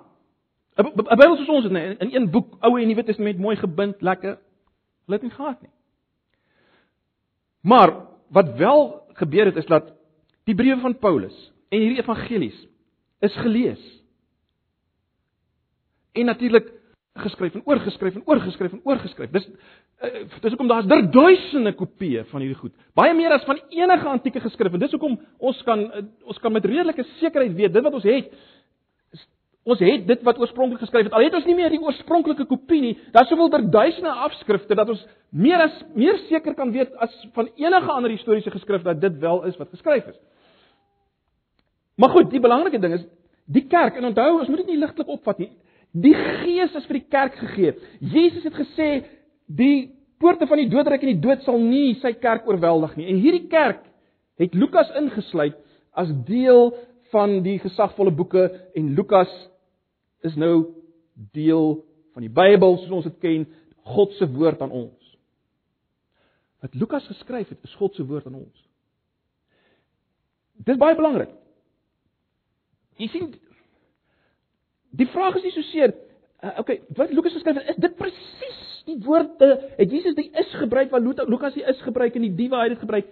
[0.78, 4.02] 'n Bybel soos ons het in, in een boek, Ou en Nuwe Testament mooi gebind,
[4.02, 4.40] lekker.
[5.06, 5.72] Hulle het nie gehad nie.
[7.62, 9.94] Maar wat wel gebeur het is dat
[10.44, 12.68] die briewe van Paulus en hierdie evangelies
[13.20, 14.03] is gelees
[16.14, 16.72] en natuurlik
[17.14, 19.30] geskryf en oorgeskryf en oorgeskryf en oorgeskryf.
[19.34, 22.74] Dis uh, dis hoekom daar's der duisende kopieë van hierdie goed.
[22.98, 26.54] Baie meer as van enige antieke geskrif en dis hoekom ons kan uh, ons kan
[26.54, 28.34] met redelike sekerheid weet dit wat ons het
[29.64, 31.14] ons het dit wat oorspronklik geskryf het.
[31.16, 34.90] Al het ons nie meer die oorspronklike kopie nie, daar's soveel der duisende afskrifte dat
[34.92, 39.20] ons meer as meer seker kan weet as van enige ander historiese geskrif dat dit
[39.22, 40.20] wel is wat geskryf is.
[41.96, 43.06] Maar goed, die belangrike ding is
[43.46, 45.52] die kerk en onthou ons moet dit nie ligtelik opvat nie.
[45.94, 47.76] Die Gees is vir die kerk gegee.
[48.02, 48.90] Jesus het gesê
[49.46, 53.10] die poorte van die doodryk en die dood sal nie sy kerk oorweldig nie.
[53.12, 53.84] En hierdie kerk
[54.42, 55.60] het Lukas ingesluit
[55.94, 56.72] as deel
[57.14, 59.32] van die gesagvolle boeke en Lukas
[60.26, 60.56] is nou
[61.36, 61.84] deel
[62.16, 63.46] van die Bybel soos ons dit ken,
[63.94, 65.16] God se woord aan ons.
[66.64, 68.68] Wat Lukas geskryf het, is God se woord aan ons.
[70.64, 71.34] Dit is baie belangrik.
[72.98, 73.32] jy sien
[74.98, 75.94] die vraag is nie so seer
[76.44, 80.56] uh, okay, wat Lukas geskryf het, is dit presies die woorde het Jesus die is
[80.60, 83.08] gebruik wat Lukas die is gebruik en die die waar hy dit gebruik.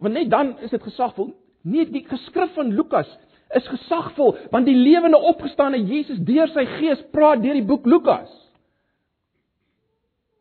[0.00, 1.32] Want net dan is dit gesagvol.
[1.62, 3.08] Nee, die geskrif van Lukas
[3.56, 8.30] is gesagvol want die lewende opgestane Jesus deur sy gees praat deur die boek Lukas.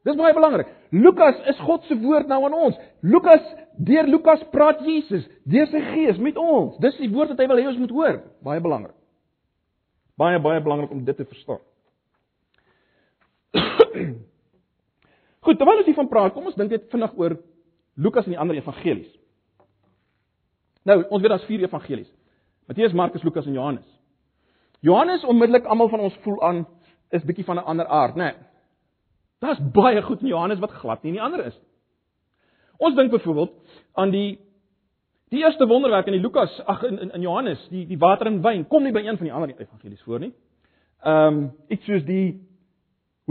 [0.07, 0.71] Dis baie belangrik.
[0.91, 2.79] Lukas is God se woord nou aan ons.
[3.05, 3.43] Lukas
[3.77, 6.79] deur Lukas praat Jesus deur sy gees met ons.
[6.83, 8.23] Dis die woord wat hy wil hê ons moet hoor.
[8.43, 8.97] Baie belangrik.
[10.21, 11.61] Baie baie belangrik om dit te verstaan.
[15.45, 17.39] Goed, terwyl ons hiervan praat, kom ons dink net vinnig oor
[18.01, 19.09] Lukas en die ander evangelies.
[20.85, 22.11] Nou, ons weet daar's vier evangelies.
[22.69, 23.87] Matteus, Markus, Lukas en Johannes.
[24.85, 26.63] Johannes onmiddellik almal van ons voel aan
[27.13, 28.31] is bietjie van 'n ander aard, né?
[28.31, 28.37] Nee.
[29.41, 31.59] Daar's baie goed in Johannes wat glad nie in die ander is.
[32.77, 33.51] Ons dink byvoorbeeld
[33.93, 34.39] aan die
[35.31, 38.41] die eerste wonderwerk in die Lukas, ag in, in in Johannes, die die water en
[38.43, 40.33] wyn kom nie by een van die ander evangelies voor nie.
[41.03, 42.41] Ehm um, iets soos die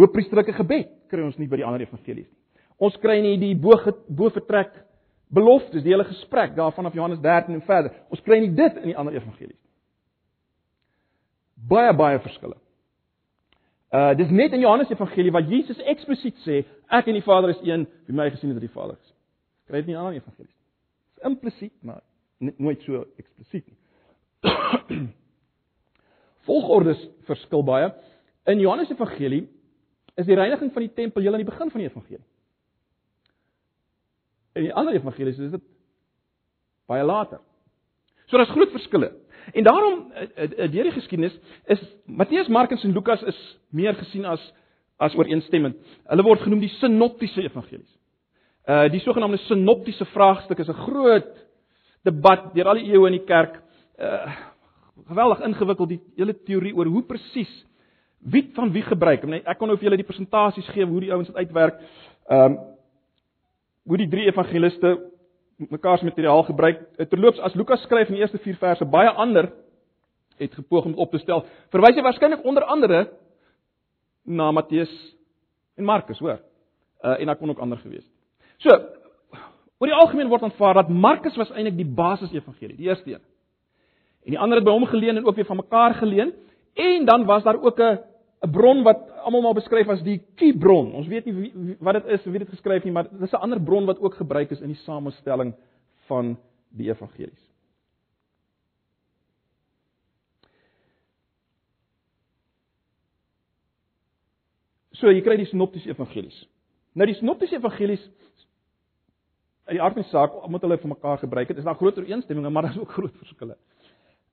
[0.01, 2.39] hoofpriesterlike gebed kry ons nie by die ander evangelies nie.
[2.81, 3.77] Ons kry nie die bo
[4.09, 4.73] bo vertrek
[5.31, 7.93] beloftes, die hele gesprek daarvan af Johannes 13 en verder.
[8.09, 9.69] Ons kry nie dit in die ander evangelies nie.
[11.69, 12.57] Baie baie verskille.
[13.93, 17.61] Uh dis net in Johannes Evangelie wat Jesus eksplisiet sê ek en die Vader is
[17.67, 19.17] een, wie my gesien het, het die Vader gesien.
[19.69, 20.60] Kry dit nie in ander evangelies nie.
[21.27, 22.03] Implisiet, maar
[22.39, 23.79] nooit so eksplisiet nie.
[26.49, 27.91] Volgordes verskil baie.
[28.49, 29.45] In Johannes Evangelie
[30.17, 32.25] is die reiniging van die tempel heel aan die begin van die evangelie.
[34.59, 35.67] In die ander evangelies is dit
[36.91, 37.41] baie later.
[38.27, 39.13] So daar's groot verskille.
[39.53, 43.95] En daarom eh, eh, eh, deur die geskiedenis is Matteus, Markus en Lukas is meer
[43.95, 44.43] gesien as
[45.01, 45.79] as ooreenstemmend.
[46.13, 47.93] Hulle word genoem die sinoptiese evangelies.
[48.69, 51.31] Uh die sogenaamde sinoptiese vraagstuk is 'n groot
[52.05, 53.63] debat deur al die eeue in die kerk.
[53.99, 54.33] Uh
[55.09, 57.67] geweldig ingewikkeld die hele teorie oor hoe presies
[58.21, 59.25] wie van wie gebruik.
[59.25, 61.81] Ek kon nou vir julle die presentasies gee hoe die ouens dit uitwerk.
[62.29, 62.59] Um,
[63.89, 64.99] hoe die drie evangeliste
[65.69, 66.83] mekaar se materiaal gebruik.
[67.11, 69.51] Terloops as Lukas skryf in die eerste 4 verse, baie ander
[70.41, 71.45] het gepoog om op te stel.
[71.73, 73.03] Verwys hy waarskynlik onder andere
[74.25, 74.93] na Matteus
[75.77, 76.41] en Markus, hoor.
[77.05, 78.07] Uh en daar kon ook ander gewees.
[78.61, 78.77] So,
[79.81, 83.25] oor die algemeen word aanvaar dat Markus was eintlik die basis evangelie, die eerste een.
[84.29, 86.35] En die ander het by hom geleen en ook weer van mekaar geleen.
[86.77, 87.99] En dan was daar ook 'n
[88.45, 90.93] 'n bron wat almal maar beskryf as die Kibron.
[90.93, 93.43] Ons weet nie wie, wie, wat dit is, wie dit geskryf nie, maar dis 'n
[93.43, 95.55] ander bron wat ook gebruik is in die samestelling
[96.07, 97.49] van die evangelies.
[104.91, 106.49] So, jy kry die sinoptiese evangelies.
[106.93, 108.11] Nou die sinoptiese evangelies
[109.71, 112.03] uit die aard van die saak, omdat hulle vir mekaar gebruik het, is daar groter
[112.03, 113.57] ooreenstemminge, maar daar's ook groot verskille.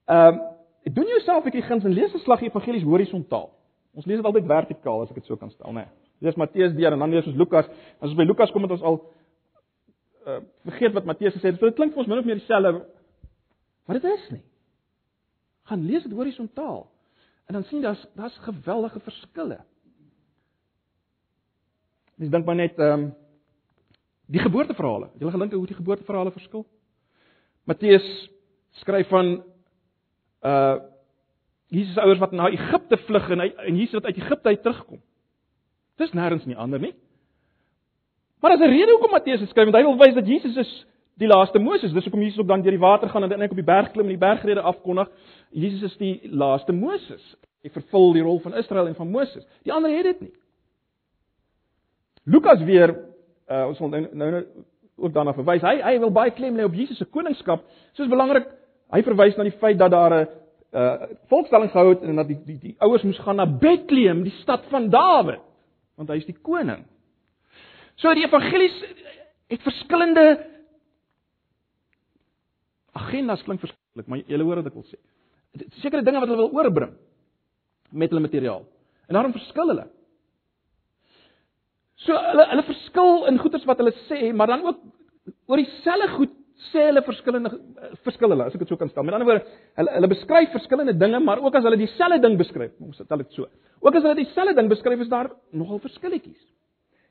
[0.06, 0.46] Ehm um,
[0.88, 3.50] doen jouself 'n bietjie guns en lees 'n slag evangelies horisontaal.
[3.94, 5.86] Ons lees dit altyd vertikaal as ek dit so kan stel, né?
[5.86, 5.88] Nee.
[6.20, 7.68] Lees Matteus deur en dan lees ons Lukas.
[8.00, 9.02] As ons by Lukas kom het ons al
[10.28, 11.60] uh vergeet wat Matteus gesê het.
[11.60, 12.86] So dit klink vir ons min of meer dieselfde
[13.88, 14.44] wat dit is nie.
[15.70, 16.88] Gaan lees dit horisontaal.
[17.48, 19.60] En dan sien daar's daar's geweldige verskille.
[22.16, 23.14] Mens dink maar net ehm um,
[24.28, 25.10] die geboorteverhale.
[25.14, 26.66] Het al gedink hoe die geboorteverhale verskil?
[27.64, 28.08] Matteus
[28.82, 29.44] skryf van
[30.46, 30.78] uh
[31.68, 35.02] Jesus ouers wat na Egipte vlug en hy en Jesus wat uit Egipte uit terugkom.
[36.00, 36.94] Dis nêrens nie ander nie.
[38.40, 40.86] Maar as 'n rede hoekom Matteus skryf, want hy wil wys dat Jesus is
[41.18, 41.94] die laaste Moses.
[41.94, 43.92] Dis hoekom Jesus ook dan deur die water gaan en dan net op die berg
[43.92, 45.10] klim en die bergrede afkondig.
[45.50, 47.36] Jesus is die laaste Moses.
[47.62, 49.46] Hy vervul die rol van Israel en van Moses.
[49.64, 50.34] Die ander het dit nie.
[52.24, 53.07] Lukas weer
[53.50, 54.46] uh ons wil nou nou
[54.98, 55.62] ook daarna verwys.
[55.62, 57.64] Hy hy wil baie klem lê op Jesus se koningskap.
[57.94, 58.48] Soos belangrik
[58.94, 60.28] Hy verwys na die feit dat daar 'n
[60.72, 64.36] uh, volkstelling gehou het en dat die die, die ouers moes gaan na Bethlehem, die
[64.42, 65.42] stad van Dawid,
[65.96, 66.86] want hy is die koning.
[67.96, 68.78] So die evangelies
[69.48, 70.46] het verskillende
[72.92, 75.00] agendas klink verskillik, maar jy hoor wat ek wil sê.
[75.82, 76.94] Sekere dinge wat hulle wil oorbring
[77.92, 78.64] met hulle materiaal.
[79.08, 79.88] En daarom verskil hulle.
[82.06, 84.84] So hulle hulle verskil in goeders wat hulle sê, maar dan ook
[85.50, 86.36] oor dieselfde goed
[86.72, 87.52] sê hulle verskillende
[88.06, 89.06] verskil hulle as ek dit so kan stel.
[89.08, 92.74] Met ander woorde, hulle hulle beskryf verskillende dinge, maar ook as hulle dieselfde ding beskryf,
[92.86, 93.50] ons stel dit so.
[93.82, 96.40] Ook as hulle dieselfde ding beskryf, is daar nogal verskilletjies.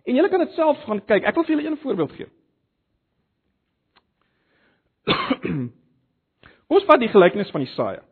[0.06, 1.26] En julle kan dit self gaan kyk.
[1.26, 2.30] Ek wil vir julle een voorbeeld gee.
[5.42, 5.72] Kom
[6.76, 8.02] ons vat die gelykenis van saaier.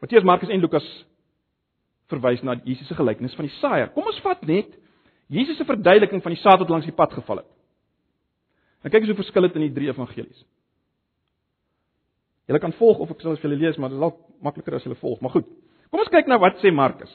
[0.00, 0.86] Matteus, Markus en Lukas
[2.12, 3.90] verwys na Jesus se gelykenis van die saaier.
[3.94, 4.72] Kom ons vat net
[5.28, 7.50] Jesus se verduideliking van die saad wat langs die pad geval het.
[8.82, 10.44] Nou kyk eens hoe verskil dit in die drie evangelies.
[12.48, 14.86] Julle kan volg of ek sal vir julle lees, maar dit is dalk makliker as
[14.86, 15.20] julle volg.
[15.20, 15.48] Maar goed.
[15.90, 17.12] Kom ons kyk na wat sê Markus.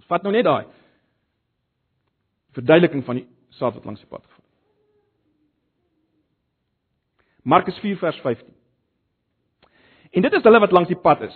[0.00, 0.66] Ons vat nou net daai
[2.54, 3.26] verduideliking van die
[3.58, 4.42] saad wat langs die pad geval.
[7.44, 8.54] Markus 4 vers 15.
[10.14, 11.34] En dit is hulle wat langs die pad is.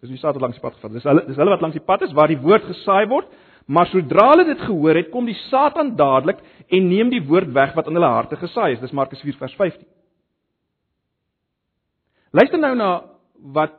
[0.00, 0.94] Dis die saad wat langs die pad geval.
[0.96, 3.28] Dis hulle dis hulle wat langs die pad is waar die woord gesaai word,
[3.68, 6.40] maar sodra hulle dit gehoor het, kom die Satan dadelik
[6.72, 8.80] en neem die woord weg wat in hulle harte gesaai is.
[8.80, 9.84] Dis Markus 4 vers 15.
[12.32, 12.90] Luister nou na
[13.52, 13.76] wat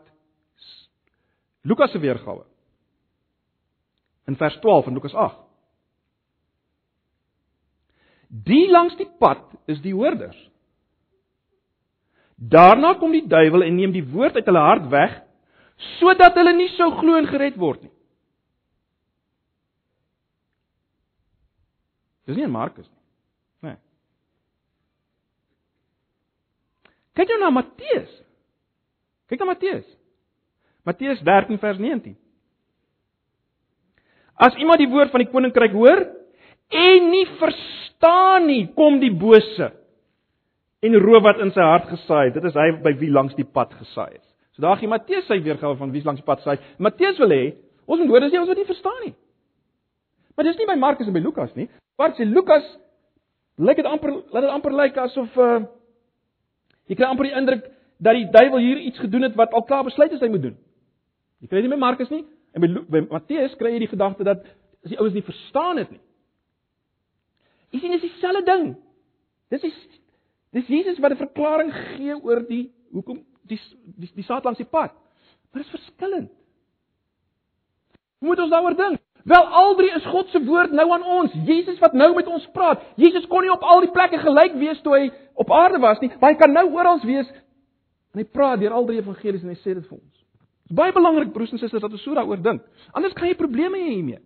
[1.65, 2.43] Lukas se weergawe.
[4.29, 5.41] In vers 12 in Lukas 8.
[8.45, 10.37] Die langs die pad is die hoorders.
[12.35, 15.19] Daarna kom die duiwel en neem die woord uit hulle hart weg
[15.97, 17.93] sodat hulle nie sou glo en gered word nie.
[22.29, 23.01] Dis nie in Markus nie.
[23.67, 23.77] Nee.
[27.17, 28.13] Kyk nou na Matteus.
[29.31, 29.87] Kyk na Matteus.
[30.87, 32.15] Matteus 13 vers 19.
[34.41, 36.01] As iemand die woord van die koninkryk hoor
[36.71, 39.69] en nie verstaan nie, kom die bose
[40.81, 42.37] en roof wat in sy hart gesaai het.
[42.39, 44.30] Dit is hy by wie langs die pad gesaai is.
[44.61, 46.59] Daar gee Matteus sy weergawe van wie langs die pad saai.
[46.77, 47.43] Matteus wil hê
[47.87, 49.13] ons moet hoor as jy ons wat nie verstaan nie.
[50.35, 51.67] Maar dis nie by Markus en by Lukas nie.
[51.99, 52.67] Wat sê Lukas
[53.61, 55.63] lyk dit amper laat dit amper lyk asof uh
[56.89, 57.65] jy kry amper die indruk
[58.01, 60.57] dat die duiwel hier iets gedoen het wat al klaar besluit is hy moet doen.
[61.41, 64.27] Jy kry dit nie by Markus nie en by, by Matteus kry jy die gedagte
[64.27, 64.45] dat
[64.85, 66.01] as die ouens nie verstaan het nie.
[67.71, 68.71] Jy sien dis dieselfde ding.
[69.51, 69.73] Dis die
[70.51, 73.59] Dis Jesus wat 'n verklaring gee oor die hoekom die
[73.99, 74.95] die, die saad langs die pad.
[75.51, 76.31] Maar dit is verskillend.
[78.21, 79.01] Hoe moet ons daaroor dink?
[79.23, 81.33] Wel al drie is God se woord nou aan ons.
[81.45, 82.81] Jesus wat nou met ons praat.
[82.97, 85.03] Jesus kon nie op al die plekke gelyk wees toe hy
[85.41, 87.29] op aarde was nie, maar hy kan nou oral wees.
[88.13, 90.17] En hy praat deur al drie evangelies en hy sê dit vir ons.
[90.65, 92.65] Dit is baie belangrik broers en susters dat ons so daaroor dink.
[92.97, 94.21] Anders kan jy probleme hê hiermee.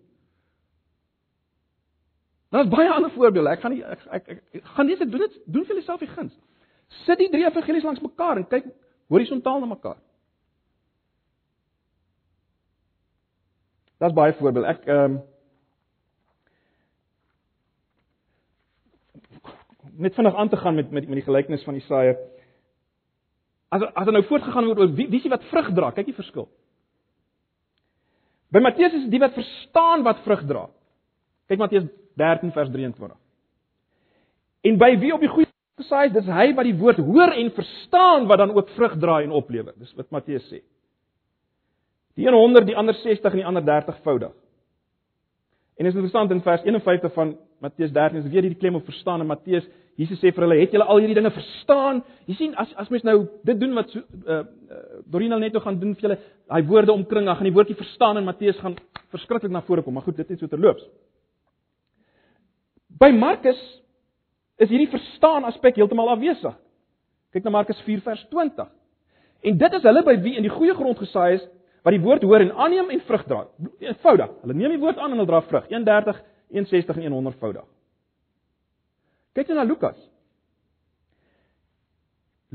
[2.55, 3.51] Daar's baie ander voorbeelde.
[3.51, 6.11] Ek gaan nie ek ek, ek, ek gaan net doen dit doen vir jouself die
[6.13, 6.35] guns.
[7.03, 8.69] Sit die drie evangelies langs mekaar en kyk
[9.07, 9.97] horisontaal na mekaar.
[13.97, 14.67] Daar's baie voorbeelde.
[14.67, 15.23] Ek ehm um,
[19.95, 22.15] net vinnig aan te gaan met met met die gelykenis van Isaia.
[23.69, 25.91] As as dan nou voortgegaan word oor wie wie is wat vrug dra?
[25.91, 26.49] Kyk die verskil.
[28.51, 30.67] By Matteus is dit die wat verstaan wat vrug dra.
[31.47, 33.17] Kyk Matteus 13 vers 23.
[34.61, 38.27] En by wie op die goeie is, dis hy wat die woord hoor en verstaan
[38.29, 39.73] wat dan ook vrug dra en oplewer.
[39.79, 40.61] Dis wat Matteus sê.
[42.15, 44.31] Die een 100, die ander 60 en die ander 30voudig.
[45.75, 49.19] En is interessant in vers 51 van Matteus 13 is weer hierdie klem op verstaan
[49.19, 52.73] en Matteus Jesus sê vir hulle, "Het julle al hierdie dinge verstaan?" Jy sien, as
[52.75, 54.43] as mens nou dit doen wat so uh, uh
[55.07, 56.17] Dorina net nou gaan doen vir julle,
[56.49, 58.75] daai woorde omkring, dan gaan die woordjie verstaan en Matteus gaan
[59.09, 59.93] verskriklik na vore kom.
[59.93, 60.83] Maar goed, dit is so terloops.
[62.99, 63.81] By Markus
[64.61, 66.55] is hierdie verstaan aspek heeltemal afwesig.
[67.35, 68.69] Kyk na Markus 4 vers 20.
[69.45, 71.43] En dit is hulle by wie in die goeie grond gesaai is
[71.85, 73.43] wat die woord hoor en aanneem en vrug dra.
[73.83, 74.31] Eenvoudig.
[74.41, 75.67] Hulle neem die woord aan en hulle dra vrug.
[75.69, 76.21] 31,
[76.55, 77.67] 61 en 100voudig.
[79.35, 79.97] Kyk net na Lukas.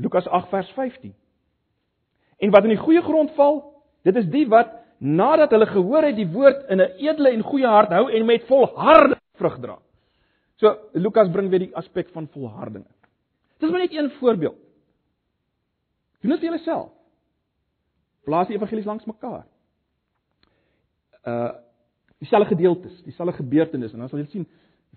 [0.01, 1.13] Lukas 8 vers 15.
[2.41, 3.61] En wat in die goeie grond val,
[4.03, 7.67] dit is die wat nadat hulle gehoor het die woord in 'n edele en goeie
[7.67, 9.77] hart hou en met volharding vrug dra.
[10.61, 12.85] So Lukas bring weer die aspek van volharding.
[13.57, 14.57] Dis maar net een voorbeeld.
[16.21, 16.91] Doen dit jouself.
[18.23, 19.45] Plaas die evangelies langs mekaar.
[21.25, 21.51] Uh
[22.21, 24.43] dieselfde gedeeltes, dieselfde gebeurtenisse en dan sal jy sien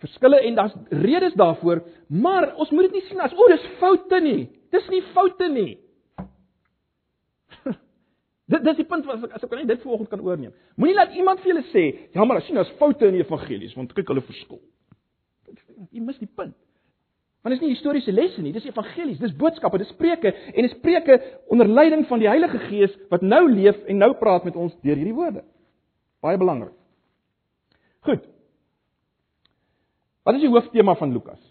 [0.03, 1.81] verskille en daar's redes daarvoor,
[2.12, 4.42] maar ons moet dit nie sien as o, dis foute nie.
[4.74, 5.70] Dis nie foute nie.
[8.53, 10.53] dit dis die punt wat as ek kan dit vanoggend kan oorneem.
[10.77, 13.72] Moenie laat iemand vir julle sê, ja maar as sien as foute in die evangelies,
[13.79, 14.61] want kyk hulle verskil.
[15.90, 16.56] Jy mis die punt.
[17.44, 20.72] Want dit is nie historiese lesse nie, dis evangelies, dis boodskappe, dis spreuke en dis
[20.79, 21.18] spreuke
[21.52, 24.96] onder leiding van die Heilige Gees wat nou leef en nou praat met ons deur
[24.96, 25.42] hierdie woorde.
[26.25, 26.72] Baie belangrik.
[28.08, 28.25] Goed.
[30.25, 31.42] Wat is die hooftema van Lukas?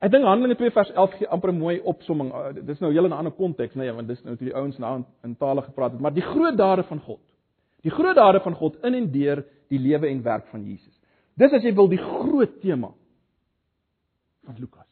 [0.00, 2.30] Ek dink Handelinge 2 vers 11 gee amper 'n mooi opsomming.
[2.32, 4.56] Uh, dit is nou heel in 'n ander konteks, nee, want dis nou toe die
[4.56, 7.20] ouens na in tale gepraat het, maar die groot dade van God.
[7.82, 10.89] Die groot dade van God in en deur die lewe en werk van Jesus.
[11.40, 12.90] Dis as jy wil die groot tema
[14.44, 14.88] van Lukas.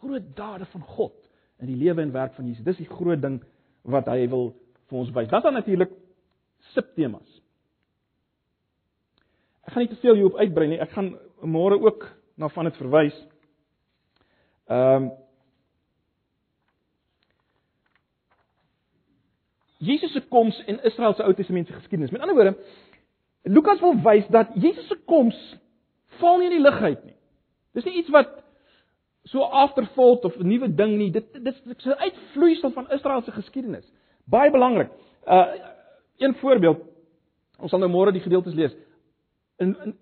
[0.00, 1.16] Groot dade van God
[1.60, 2.64] in die lewe en werk van Jesus.
[2.64, 3.40] Dis die groot ding
[3.90, 4.52] wat hy wil
[4.90, 5.30] vir ons wys.
[5.32, 5.92] Dan dan natuurlik
[6.74, 7.40] subtemas.
[9.66, 10.80] Ek gaan nie te veel hierop uitbrei nie.
[10.82, 12.06] Ek gaan môre ook
[12.40, 13.18] na van dit verwys.
[14.70, 15.10] Ehm um,
[19.80, 22.10] Jesus se koms en Israel se Ou Testamentiese geskiedenis.
[22.12, 22.50] Met ander woorde,
[23.42, 25.38] Lukas wil wys dat Jesus se koms
[26.20, 27.16] val nie in die lug uit nie.
[27.76, 28.32] Dis nie iets wat
[29.30, 31.10] so afterthought of 'n nuwe ding nie.
[31.10, 33.92] Dit dit is 'n uitvloeisel van Israel se geskiedenis.
[34.24, 34.90] Baie belangrik.
[35.26, 35.46] Uh
[36.18, 36.80] een voorbeeld.
[37.58, 38.76] Ons sal nou môre die gedeeltes lees.
[39.58, 39.96] In in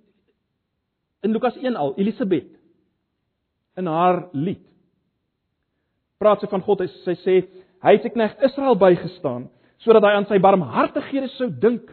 [1.20, 2.46] in Lukas 1 al, Elisabet
[3.76, 4.62] in haar lied
[6.18, 6.82] praat sy van God.
[7.04, 7.36] Sy sê
[7.82, 11.92] hy het sy knegt Israel bygestaan sodat hy aan sy barmhartighede sou dink,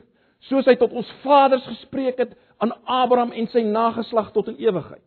[0.50, 5.04] soos hy tot ons vaders gespreek het aan Abraham en sy nageslag tot in ewigheid.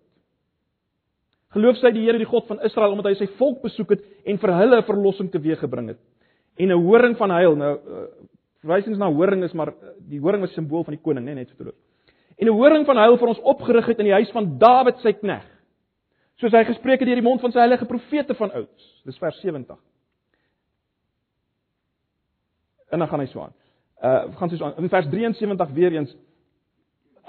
[1.56, 4.38] Geloof sy die Here die God van Israel omdat hy sy volk besoek het en
[4.38, 6.00] vir hulle 'n verlossing teweeggebring het.
[6.58, 7.56] En 'n horing van heil.
[7.56, 8.06] Nou uh,
[8.60, 11.48] verwysings na horing is maar uh, die horing was simbool van die koning, nee, net
[11.48, 11.74] so terug.
[12.36, 15.12] En 'n horing van heil vir ons opgerig het in die huis van Dawid sy
[15.12, 15.46] knegg.
[16.36, 19.02] Soos hy gespreek het deur die mond van sy heilige profete van ouds.
[19.04, 19.76] Dis vers 70.
[22.90, 23.54] En dan gaan hy so aan.
[24.02, 24.76] Uh gaan sy so aan.
[24.78, 26.14] In vers 73 weer eens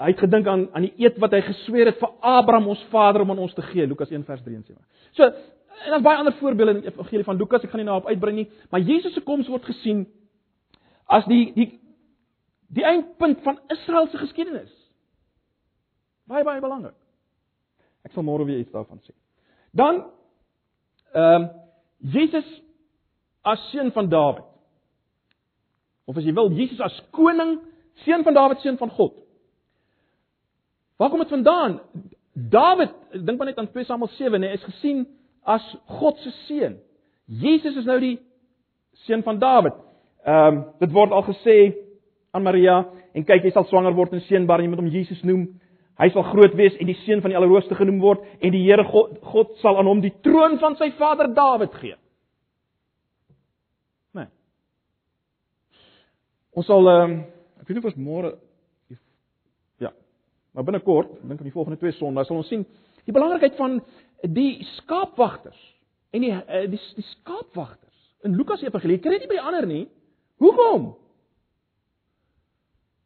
[0.00, 3.24] hy het gedink aan aan die eed wat hy gesweer het vir Abraham ons vader
[3.24, 4.78] om aan ons te gee Lukas 1 vers 73.
[5.18, 5.26] So
[5.80, 8.08] en dan baie ander voorbeelde in die evangelie van Lukas, ek gaan nie nou op
[8.08, 10.04] uitbrei nie, maar Jesus se koms word gesien
[11.08, 11.68] as die die
[12.70, 14.70] die eindpunt van Israel se geskiedenis.
[16.30, 16.94] Baie baie belangrik.
[18.06, 19.14] Ek sal môre weer iets daarvan sê.
[19.74, 20.04] Dan
[21.14, 21.48] ehm um,
[22.00, 22.46] Jesus
[23.42, 24.46] as seun van Dawid.
[26.10, 27.60] Of as jy wil, Jesus as koning,
[28.02, 29.14] seun van Dawid, seun van God.
[30.98, 31.78] Waar kom dit vandaan?
[32.34, 35.04] Dawid, dink maar net aan 2 Samuel 7, nê, is gesien
[35.48, 35.64] as
[36.00, 36.80] God se seun.
[37.30, 38.16] Jesus is nou die
[39.06, 39.78] seun van Dawid.
[40.26, 41.56] Ehm um, dit word al gesê
[42.36, 42.82] aan Maria
[43.16, 45.46] en kyk jy sal swanger word en seënbaar en jy moet hom Jesus noem.
[46.00, 48.84] Hy sal groot wees en die seun van die Allerhoogste genoem word en die Here
[48.88, 51.96] God, God sal aan hom die troon van sy vader Dawid gee.
[54.16, 54.28] Nee.
[56.52, 57.18] Ons sal ehm um,
[57.60, 58.30] ek weet nie of ons môre
[60.52, 62.64] Maar binnekort, dink aan die volgende twee Sondae, sal ons sien
[63.06, 63.78] die belangrikheid van
[64.34, 65.60] die skaapwagters
[66.14, 68.98] en die eh, die, die skaapwagters in Lukas Evangelie.
[69.00, 69.84] Kry dit by die ander nie?
[70.42, 70.90] Hoekom?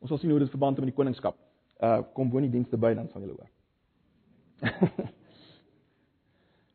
[0.03, 1.37] Ons sal sien hoe dit verband het met die koningskap.
[1.85, 3.53] Uh kom woon die dienste by dan sal julle hoor.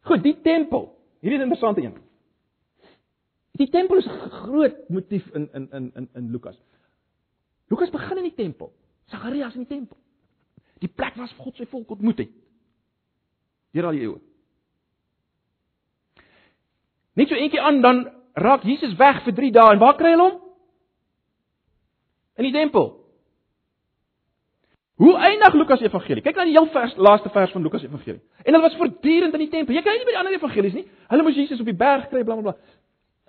[0.10, 0.92] Goed, die tempel.
[1.20, 1.98] Hierdie is 'n interessante een.
[3.60, 6.58] Die tempel is 'n groot motief in in in in in Lukas.
[7.68, 8.74] Lukas begin in die tempel.
[9.06, 9.98] Sagarias in die tempel.
[10.80, 12.30] Die plek waar God sy volk ontmoet het.
[13.72, 14.22] Deur al die eeue.
[17.14, 20.30] Net so eentjie aan dan raak Jesus weg vir 3 dae en waar kry hulle
[20.30, 20.40] hom?
[22.36, 22.96] In die tempel.
[25.00, 26.24] Hoe eindig Lukas Evangelie?
[26.24, 28.22] Kyk na die heel vers, laaste vers van Lukas Evangelie.
[28.44, 29.76] En hulle was voortdurend in die tempel.
[29.76, 30.86] Jy kry nie by die ander evangelies nie.
[31.08, 32.76] Hulle moes Jesus op die berg kry bla bla bla.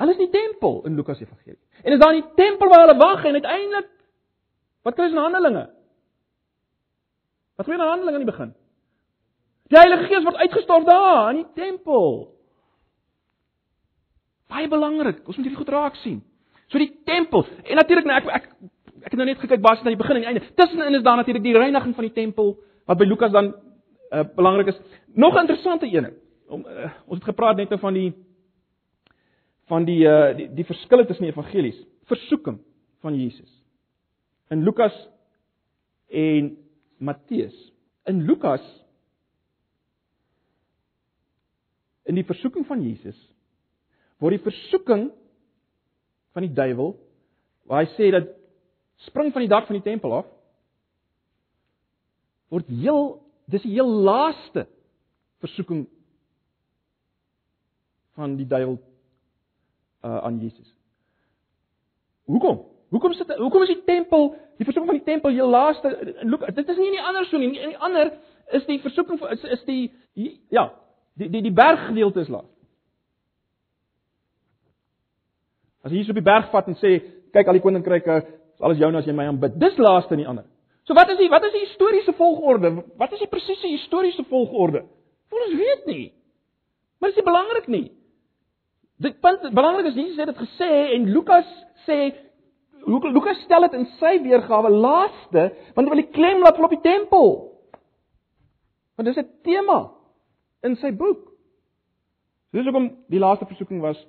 [0.00, 1.60] Hulle is in die tempel in Lukas Evangelie.
[1.84, 3.88] En is daar in die tempel waar hulle wag en uiteindelik
[4.82, 5.66] wat kry hulle in Handelinge?
[7.60, 8.52] Wat gebeur in Handelinge aan die begin?
[9.68, 12.30] Die Heilige Gees word uitgestort daar in die tempel.
[14.48, 16.22] Baie belangrik, ons moet hierdie goed raak sien.
[16.72, 17.44] So die tempel.
[17.68, 18.48] En natuurlik nou ek ek
[19.00, 20.48] ek het nou net gekyk basies na die begin en die einde.
[20.56, 22.54] Tussenin is daar natuurlik die reiniging van die tempel
[22.88, 24.80] wat by Lukas dan uh, belangrik is.
[25.12, 26.08] Nog 'n interessante een.
[26.48, 28.14] Om uh, ons het gepraat net nou van die
[29.70, 31.78] van die uh die, die verskille tussen die evangelies.
[32.10, 32.58] Versoeking
[33.04, 33.50] van Jesus.
[34.50, 34.96] In Lukas
[36.10, 36.56] en
[36.98, 37.56] Matteus.
[38.10, 38.64] In Lukas
[42.10, 43.18] in die versoeking van Jesus
[44.20, 45.08] word die versoeking
[46.34, 46.96] van die duiwel
[47.70, 48.32] waar hy sê dat
[49.06, 50.28] spring van die dak van die tempel af
[52.50, 54.66] word heel dis die heel laaste
[55.44, 55.84] versoeking
[58.18, 58.80] van die duiwel
[60.04, 60.74] uh, aan Jesus.
[62.24, 62.60] Hoekom?
[62.90, 66.14] Hoekom sit hoekom is die tempel, die versoeking van die tempel heel laaste?
[66.22, 67.52] Look, dit is nie in die ander so nie.
[67.54, 68.12] In die ander
[68.50, 70.72] is die versoeking is, is die, die ja,
[71.14, 72.48] die die die berggedeelte is laas.
[75.86, 76.96] As hier op die berg vat en sê,
[77.32, 78.16] kyk al die koninkryke,
[78.56, 79.54] is alles joune as jy my aanbid.
[79.62, 80.48] Dis laaste in die ander.
[80.84, 82.74] So wat is die wat is die historiese volgorde?
[82.98, 84.82] Wat is die presiese historiese volgorde?
[85.30, 86.10] Ons weet nie.
[86.98, 87.86] Maar dit is belangrik nie.
[89.00, 91.48] Dit punt belangrik is Jesus het dit gesê en Lukas
[91.86, 92.10] sê
[92.86, 95.42] Lukas stel dit in sy weergawe laaste,
[95.76, 97.34] want hy wil die klem laat op die tempel.
[98.96, 99.92] Want dis 'n tema
[100.62, 101.32] in sy boek.
[102.52, 104.00] Dis hoekom die laaste versoeking was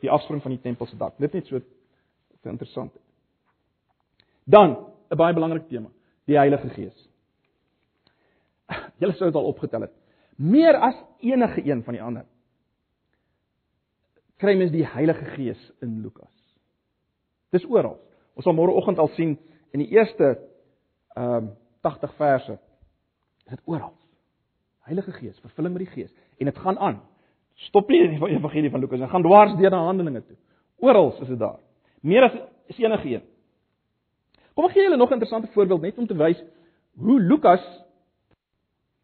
[0.00, 1.14] die afspring van die tempel se dak.
[1.18, 1.60] Dit net so
[2.42, 2.92] interessant.
[4.44, 4.76] Dan
[5.10, 5.88] 'n baie belangrike tema,
[6.26, 7.08] die Heilige Gees.
[9.00, 9.92] Julle sou dit al opgetel het.
[10.36, 12.26] Meer as enige een van die ander
[14.42, 16.30] kry mens die Heilige Gees in Lukas.
[17.54, 17.98] Dis oral.
[18.34, 19.36] Ons sal môreoggend al sien
[19.72, 20.36] in die eerste
[21.16, 21.50] ehm um,
[21.82, 22.52] 80 verse.
[23.42, 23.90] Is dit oral.
[24.86, 27.00] Heilige Gees, vervulling met die Gees en dit gaan aan.
[27.68, 30.36] Stop nie in die evangelie van Lukas, dit gaan dwars deur na Handelinge toe.
[30.82, 31.58] Oral is dit daar.
[32.00, 32.38] Meer as
[32.70, 33.24] is enige een.
[34.54, 36.42] Kom ek gee julle nog 'n interessante voorbeeld net om te wys
[36.96, 37.62] hoe Lukas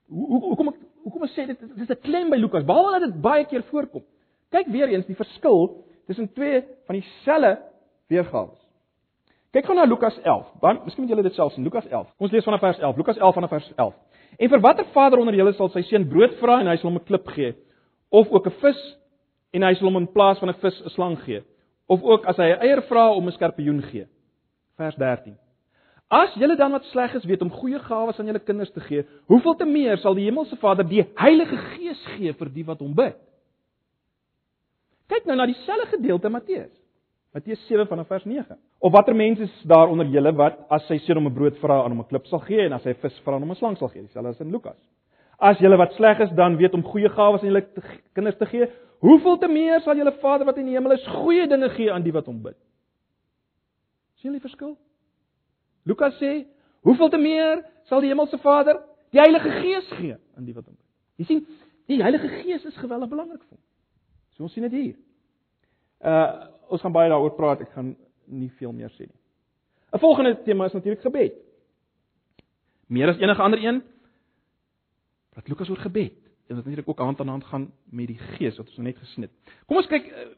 [0.06, 2.64] hoe hoe hoe kom ek hoe kom ek sê dit dis 'n klem by Lukas
[2.64, 4.04] behalwe dat dit baie keer voorkom.
[4.50, 7.58] Kyk weer eens die verskil tussen twee van dieselfde
[8.08, 8.54] weergawe.
[9.52, 10.46] Kyk gou na Lukas 11.
[10.60, 11.64] Dan miskien moet julle dit self sien.
[11.64, 12.06] Lukas 11.
[12.16, 12.96] Kom ons lees vanaf vers 11.
[13.00, 13.94] Lukas 11 vanaf vers 11.
[14.36, 17.00] En vir watter vader onder julle sal sy seun brood vra en hy sal hom
[17.00, 17.54] 'n klip gee
[18.12, 18.80] of ook 'n vis
[19.52, 21.42] en hy sal hom in plaas van 'n vis 'n slang gee
[21.88, 24.06] of ook as hy 'n eier vra om 'n skorpioen gee.
[24.76, 25.36] Vers 13.
[26.10, 29.04] As julle dan wat sleg is weet om goeie gawes aan julle kinders te gee,
[29.26, 32.94] hoeveel te meer sal die hemelse Vader die Heilige Gees gee vir die wat hom
[32.94, 33.16] bid?
[35.08, 36.72] Kyk nou na dieselfde gedeelte Matteus.
[37.32, 38.56] Matteus 7 vanaf vers 9.
[38.78, 41.82] Of watter mense is daar onder julle wat as sy seun om 'n brood vra
[41.82, 43.76] aan hom 'n klip sal gee en as hy vis vra aan hom 'n slang
[43.76, 44.02] sal gee?
[44.02, 44.78] Dieselfde as in Lukas.
[45.38, 47.66] As julle wat sleg is dan weet om goeie gawes aan julle
[48.14, 48.68] kinders te gee,
[49.00, 52.02] hoeveel te meer sal julle Vader wat in die hemel is goeie dinge gee aan
[52.02, 52.56] die wat hom bid?
[54.16, 54.76] sien julle die verskil?
[55.86, 56.46] Lukas sê,
[56.82, 58.82] hoeveel te meer sal die hemelse Vader
[59.12, 60.86] die Heilige Gees gee aan die wat hom bid?
[61.16, 61.46] Jy sien,
[61.86, 63.67] die Heilige Gees is geweldig belangrik vir hom.
[64.38, 64.96] So ons sien dit hier.
[65.98, 67.94] Uh ons gaan baie daaroor praat, ek gaan
[68.28, 69.18] nie veel meer sê nie.
[69.90, 71.34] 'n Volgende tema is natuurlik gebed.
[72.86, 73.82] Meer as enige ander een
[75.34, 76.12] wat Lukas oor gebed
[76.48, 78.98] en wat natuurlik ook hand aan hand gaan met die Gees wat ons nou net
[78.98, 79.32] gesien het.
[79.66, 80.28] Kom ons kyk uh,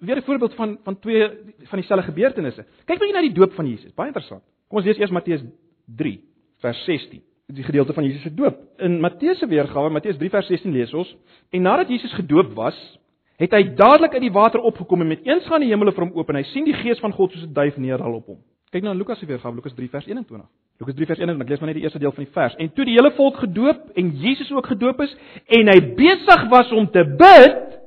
[0.00, 1.28] weer 'n voorbeeld van van twee
[1.70, 2.64] van dieselfde gebeurtenisse.
[2.84, 3.94] Kyk bietjie na die doop van Jesus.
[3.94, 4.42] Baie interessant.
[4.68, 5.44] Kom ons lees eers Matteus
[5.86, 6.20] 3
[6.58, 7.22] vers 16.
[7.46, 8.56] Die gedeelte van Jesus se doop.
[8.78, 11.16] In Matteus se weergawe, Matteus 3 vers 16 lees ons:
[11.50, 12.98] En nadat Jesus gedoop was,
[13.36, 16.12] het hy dadelik uit die water opgekom en met eens gaan die hemele vir hom
[16.18, 18.38] oop en hy sien die gees van God soos 'n duif neerdal op hom.
[18.70, 20.48] Kyk nou na Lukas se weergawe, Lukas 3 vers 21.
[20.80, 22.54] Lukas 3 vers 21, ek lees maar net die eerste deel van die vers.
[22.58, 25.16] En toe die hele volk gedoop en Jesus ook gedoop is
[25.46, 27.78] en hy besig was om te bid,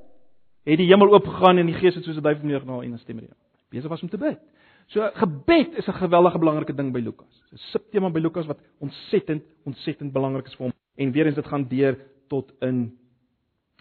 [0.64, 3.20] het die hemel oopgegaan en die gees het soos 'n duif neergedaal en 'n stem
[3.20, 3.28] hom.
[3.70, 4.40] Besig was om te bid.
[4.88, 7.44] So gebed is 'n geweldige belangrike ding by Lukas.
[7.52, 10.74] 'n Subtema by Lukas wat ontsettend ontsettend belangrik is vir hom.
[10.96, 12.98] En weer eens dit gaan deur tot in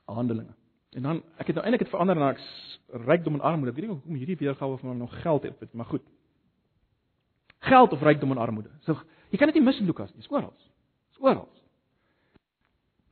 [0.04, 0.54] Handelinge.
[0.96, 2.30] En dan ek het nou eintlik dit verander na
[3.04, 3.74] rykdom en armoede.
[3.74, 6.04] Ek weet nie hoekom hierdie weergawe van nog geld het, maar goed.
[7.68, 8.72] Geld of rykdom en armoede.
[8.86, 8.96] So
[9.30, 10.24] jy kan dit nie mis in Lukas nie.
[10.24, 10.54] Dis oral.
[11.12, 11.48] Dis oral.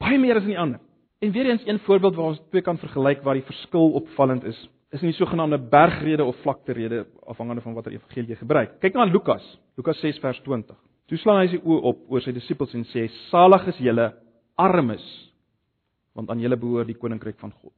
[0.01, 0.81] Baie meer as in die ander.
[1.21, 4.59] En weer eens een voorbeeld waar ons twee kan vergelyk waar die verskil opvallend is,
[4.95, 8.79] is in die sogenaamde bergrede of vlakterede afhangende van watter evangelie jy gebruik.
[8.81, 9.45] Kyk na Lukas,
[9.77, 10.77] Lukas 6 vers 20.
[11.11, 14.13] Toe slaan hy sy oë op oor sy disippels en sê: "Salig is julle
[14.57, 15.05] armes,
[16.15, 17.75] want aan julle behoort die koninkryk van God."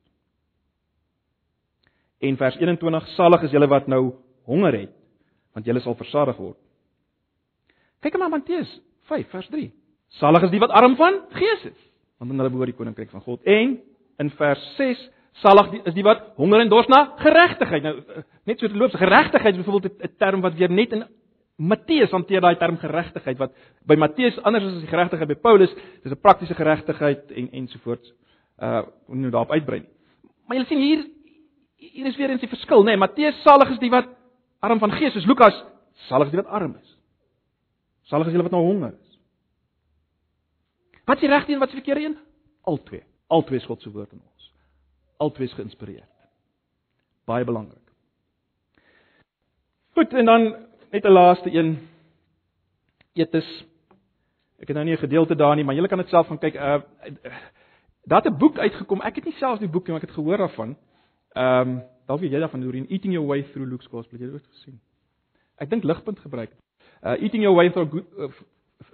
[2.20, 4.14] En vers 21: "Salig is julle wat nou
[4.44, 4.94] honger het,
[5.52, 6.58] want julle sal versadig word."
[8.00, 9.72] Kyk maar Matteus 5 vers 3.
[10.08, 11.82] "Salig is die wat arm van gees is,
[12.18, 13.80] want aan hulle behoort die koninkryk van God." En
[14.18, 18.02] in vers 6: "Salig is die wat honger en dors na geregtigheid." Nou
[18.44, 21.04] net so te loop, geregtigheid is byvoorbeeld 'n term wat weer net in
[21.56, 23.52] Matteus hanteer daai term geregtigheid wat
[23.88, 25.72] by Matteus anders is as die geregtigheid by Paulus,
[26.02, 28.12] dis 'n praktiese geregtigheid en ensovoorts.
[28.58, 29.92] Uh, moet nou daarop uitbrei nie.
[30.46, 31.06] Maar jy sien hier
[31.76, 32.94] hier is weer eens die verskil, nê?
[32.94, 34.08] Nee, Matteus salig is die wat
[34.64, 35.56] arm van gees is, Lukas
[36.08, 36.94] salig is die wat arm is.
[38.10, 39.18] Salig is hulle wat nou honger is.
[41.06, 42.16] Wat is die regte en wat is die verkeerde een?
[42.66, 43.02] Albei.
[43.26, 44.52] Albei is God se woord in ons.
[45.22, 46.12] Albei is geïnspireerd.
[47.26, 47.82] Baie belangrik.
[49.96, 50.42] Goed, en dan
[50.92, 51.88] net 'n laaste een.
[53.14, 53.64] Etes.
[54.60, 56.54] Ek het nou nie 'n gedeelte daar nie, maar julle kan dit self gaan kyk.
[56.54, 56.80] Uh
[58.06, 59.00] daar het 'n boek uitgekom.
[59.00, 60.76] Ek het nie self die boek nie, maar ek het gehoor daarvan.
[61.32, 64.24] Ehm, um, dalk weet jy daarvan hoe in Eating Your Way Through Luke's Gospel, jy
[64.24, 64.80] het dit gesien.
[65.56, 66.50] Ek dink ligpunt gebruik.
[67.02, 68.28] Uh Eating Your Way Through uh,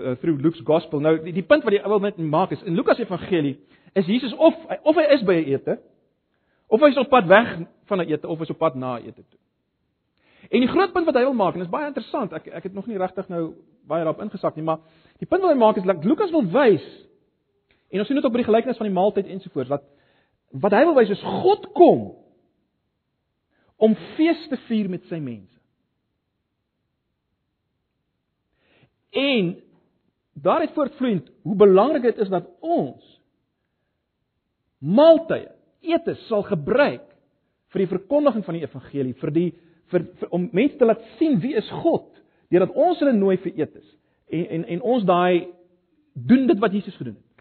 [0.01, 1.01] uh, through Luke's Gospel.
[1.01, 3.59] Nou die, die punt wat jy wil net maak is in Lukas Evangelie
[3.99, 5.79] is Jesus of of hy is by 'n ete
[6.69, 8.99] of hy is op pad weg van 'n ete of hy is op pad na
[8.99, 9.41] 'n ete toe.
[10.51, 12.33] En die groot punt wat hy wil maak en is baie interessant.
[12.33, 13.55] Ek ek het nog nie regtig nou
[13.87, 14.79] baie daarop ingesak nie, maar
[15.19, 16.85] die punt wat hy maak is dat Lukas wil wys
[17.93, 19.87] en ons sien dit op die gelykenis van die maaltyd ensovoorts dat
[20.65, 22.05] wat hy wil wys is God kom
[23.83, 25.59] om fees te vier met sy mense.
[29.13, 29.57] En
[30.33, 33.09] daaruit voortvloeiend hoe belangrik dit is dat ons
[34.79, 35.51] maaltye,
[35.83, 37.05] etes sal gebruik
[37.73, 39.49] vir die verkondiging van die evangelie, vir die
[39.93, 42.09] vir, vir om mense te laat sien wie is God,
[42.53, 43.85] deurdat ons hulle nooi vir etes.
[44.33, 45.49] En en en ons daai
[46.15, 47.32] doen dit wat Jesus gedoen het.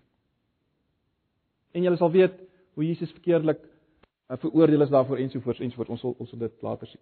[1.72, 2.38] En julle sal weet
[2.74, 5.92] hoe Jesus verkeerdelik uh, veroordeel is daarvoor ensovoorts ensovoorts.
[5.92, 7.02] Ons sal ons sal dit later sien.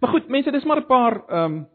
[0.00, 1.66] Maar goed, mense, dis maar 'n paar ehm um,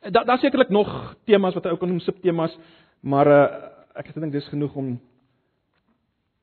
[0.00, 2.58] daar daar sekerlik nog temas wat hy ook kan noem subtemas,
[3.00, 5.00] maar uh, ek dink dis genoeg om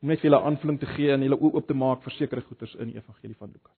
[0.01, 2.75] om net vir julle aanvulling te gee en julle oop te maak vir sekere goeters
[2.75, 3.73] in die evangelie van Lukas.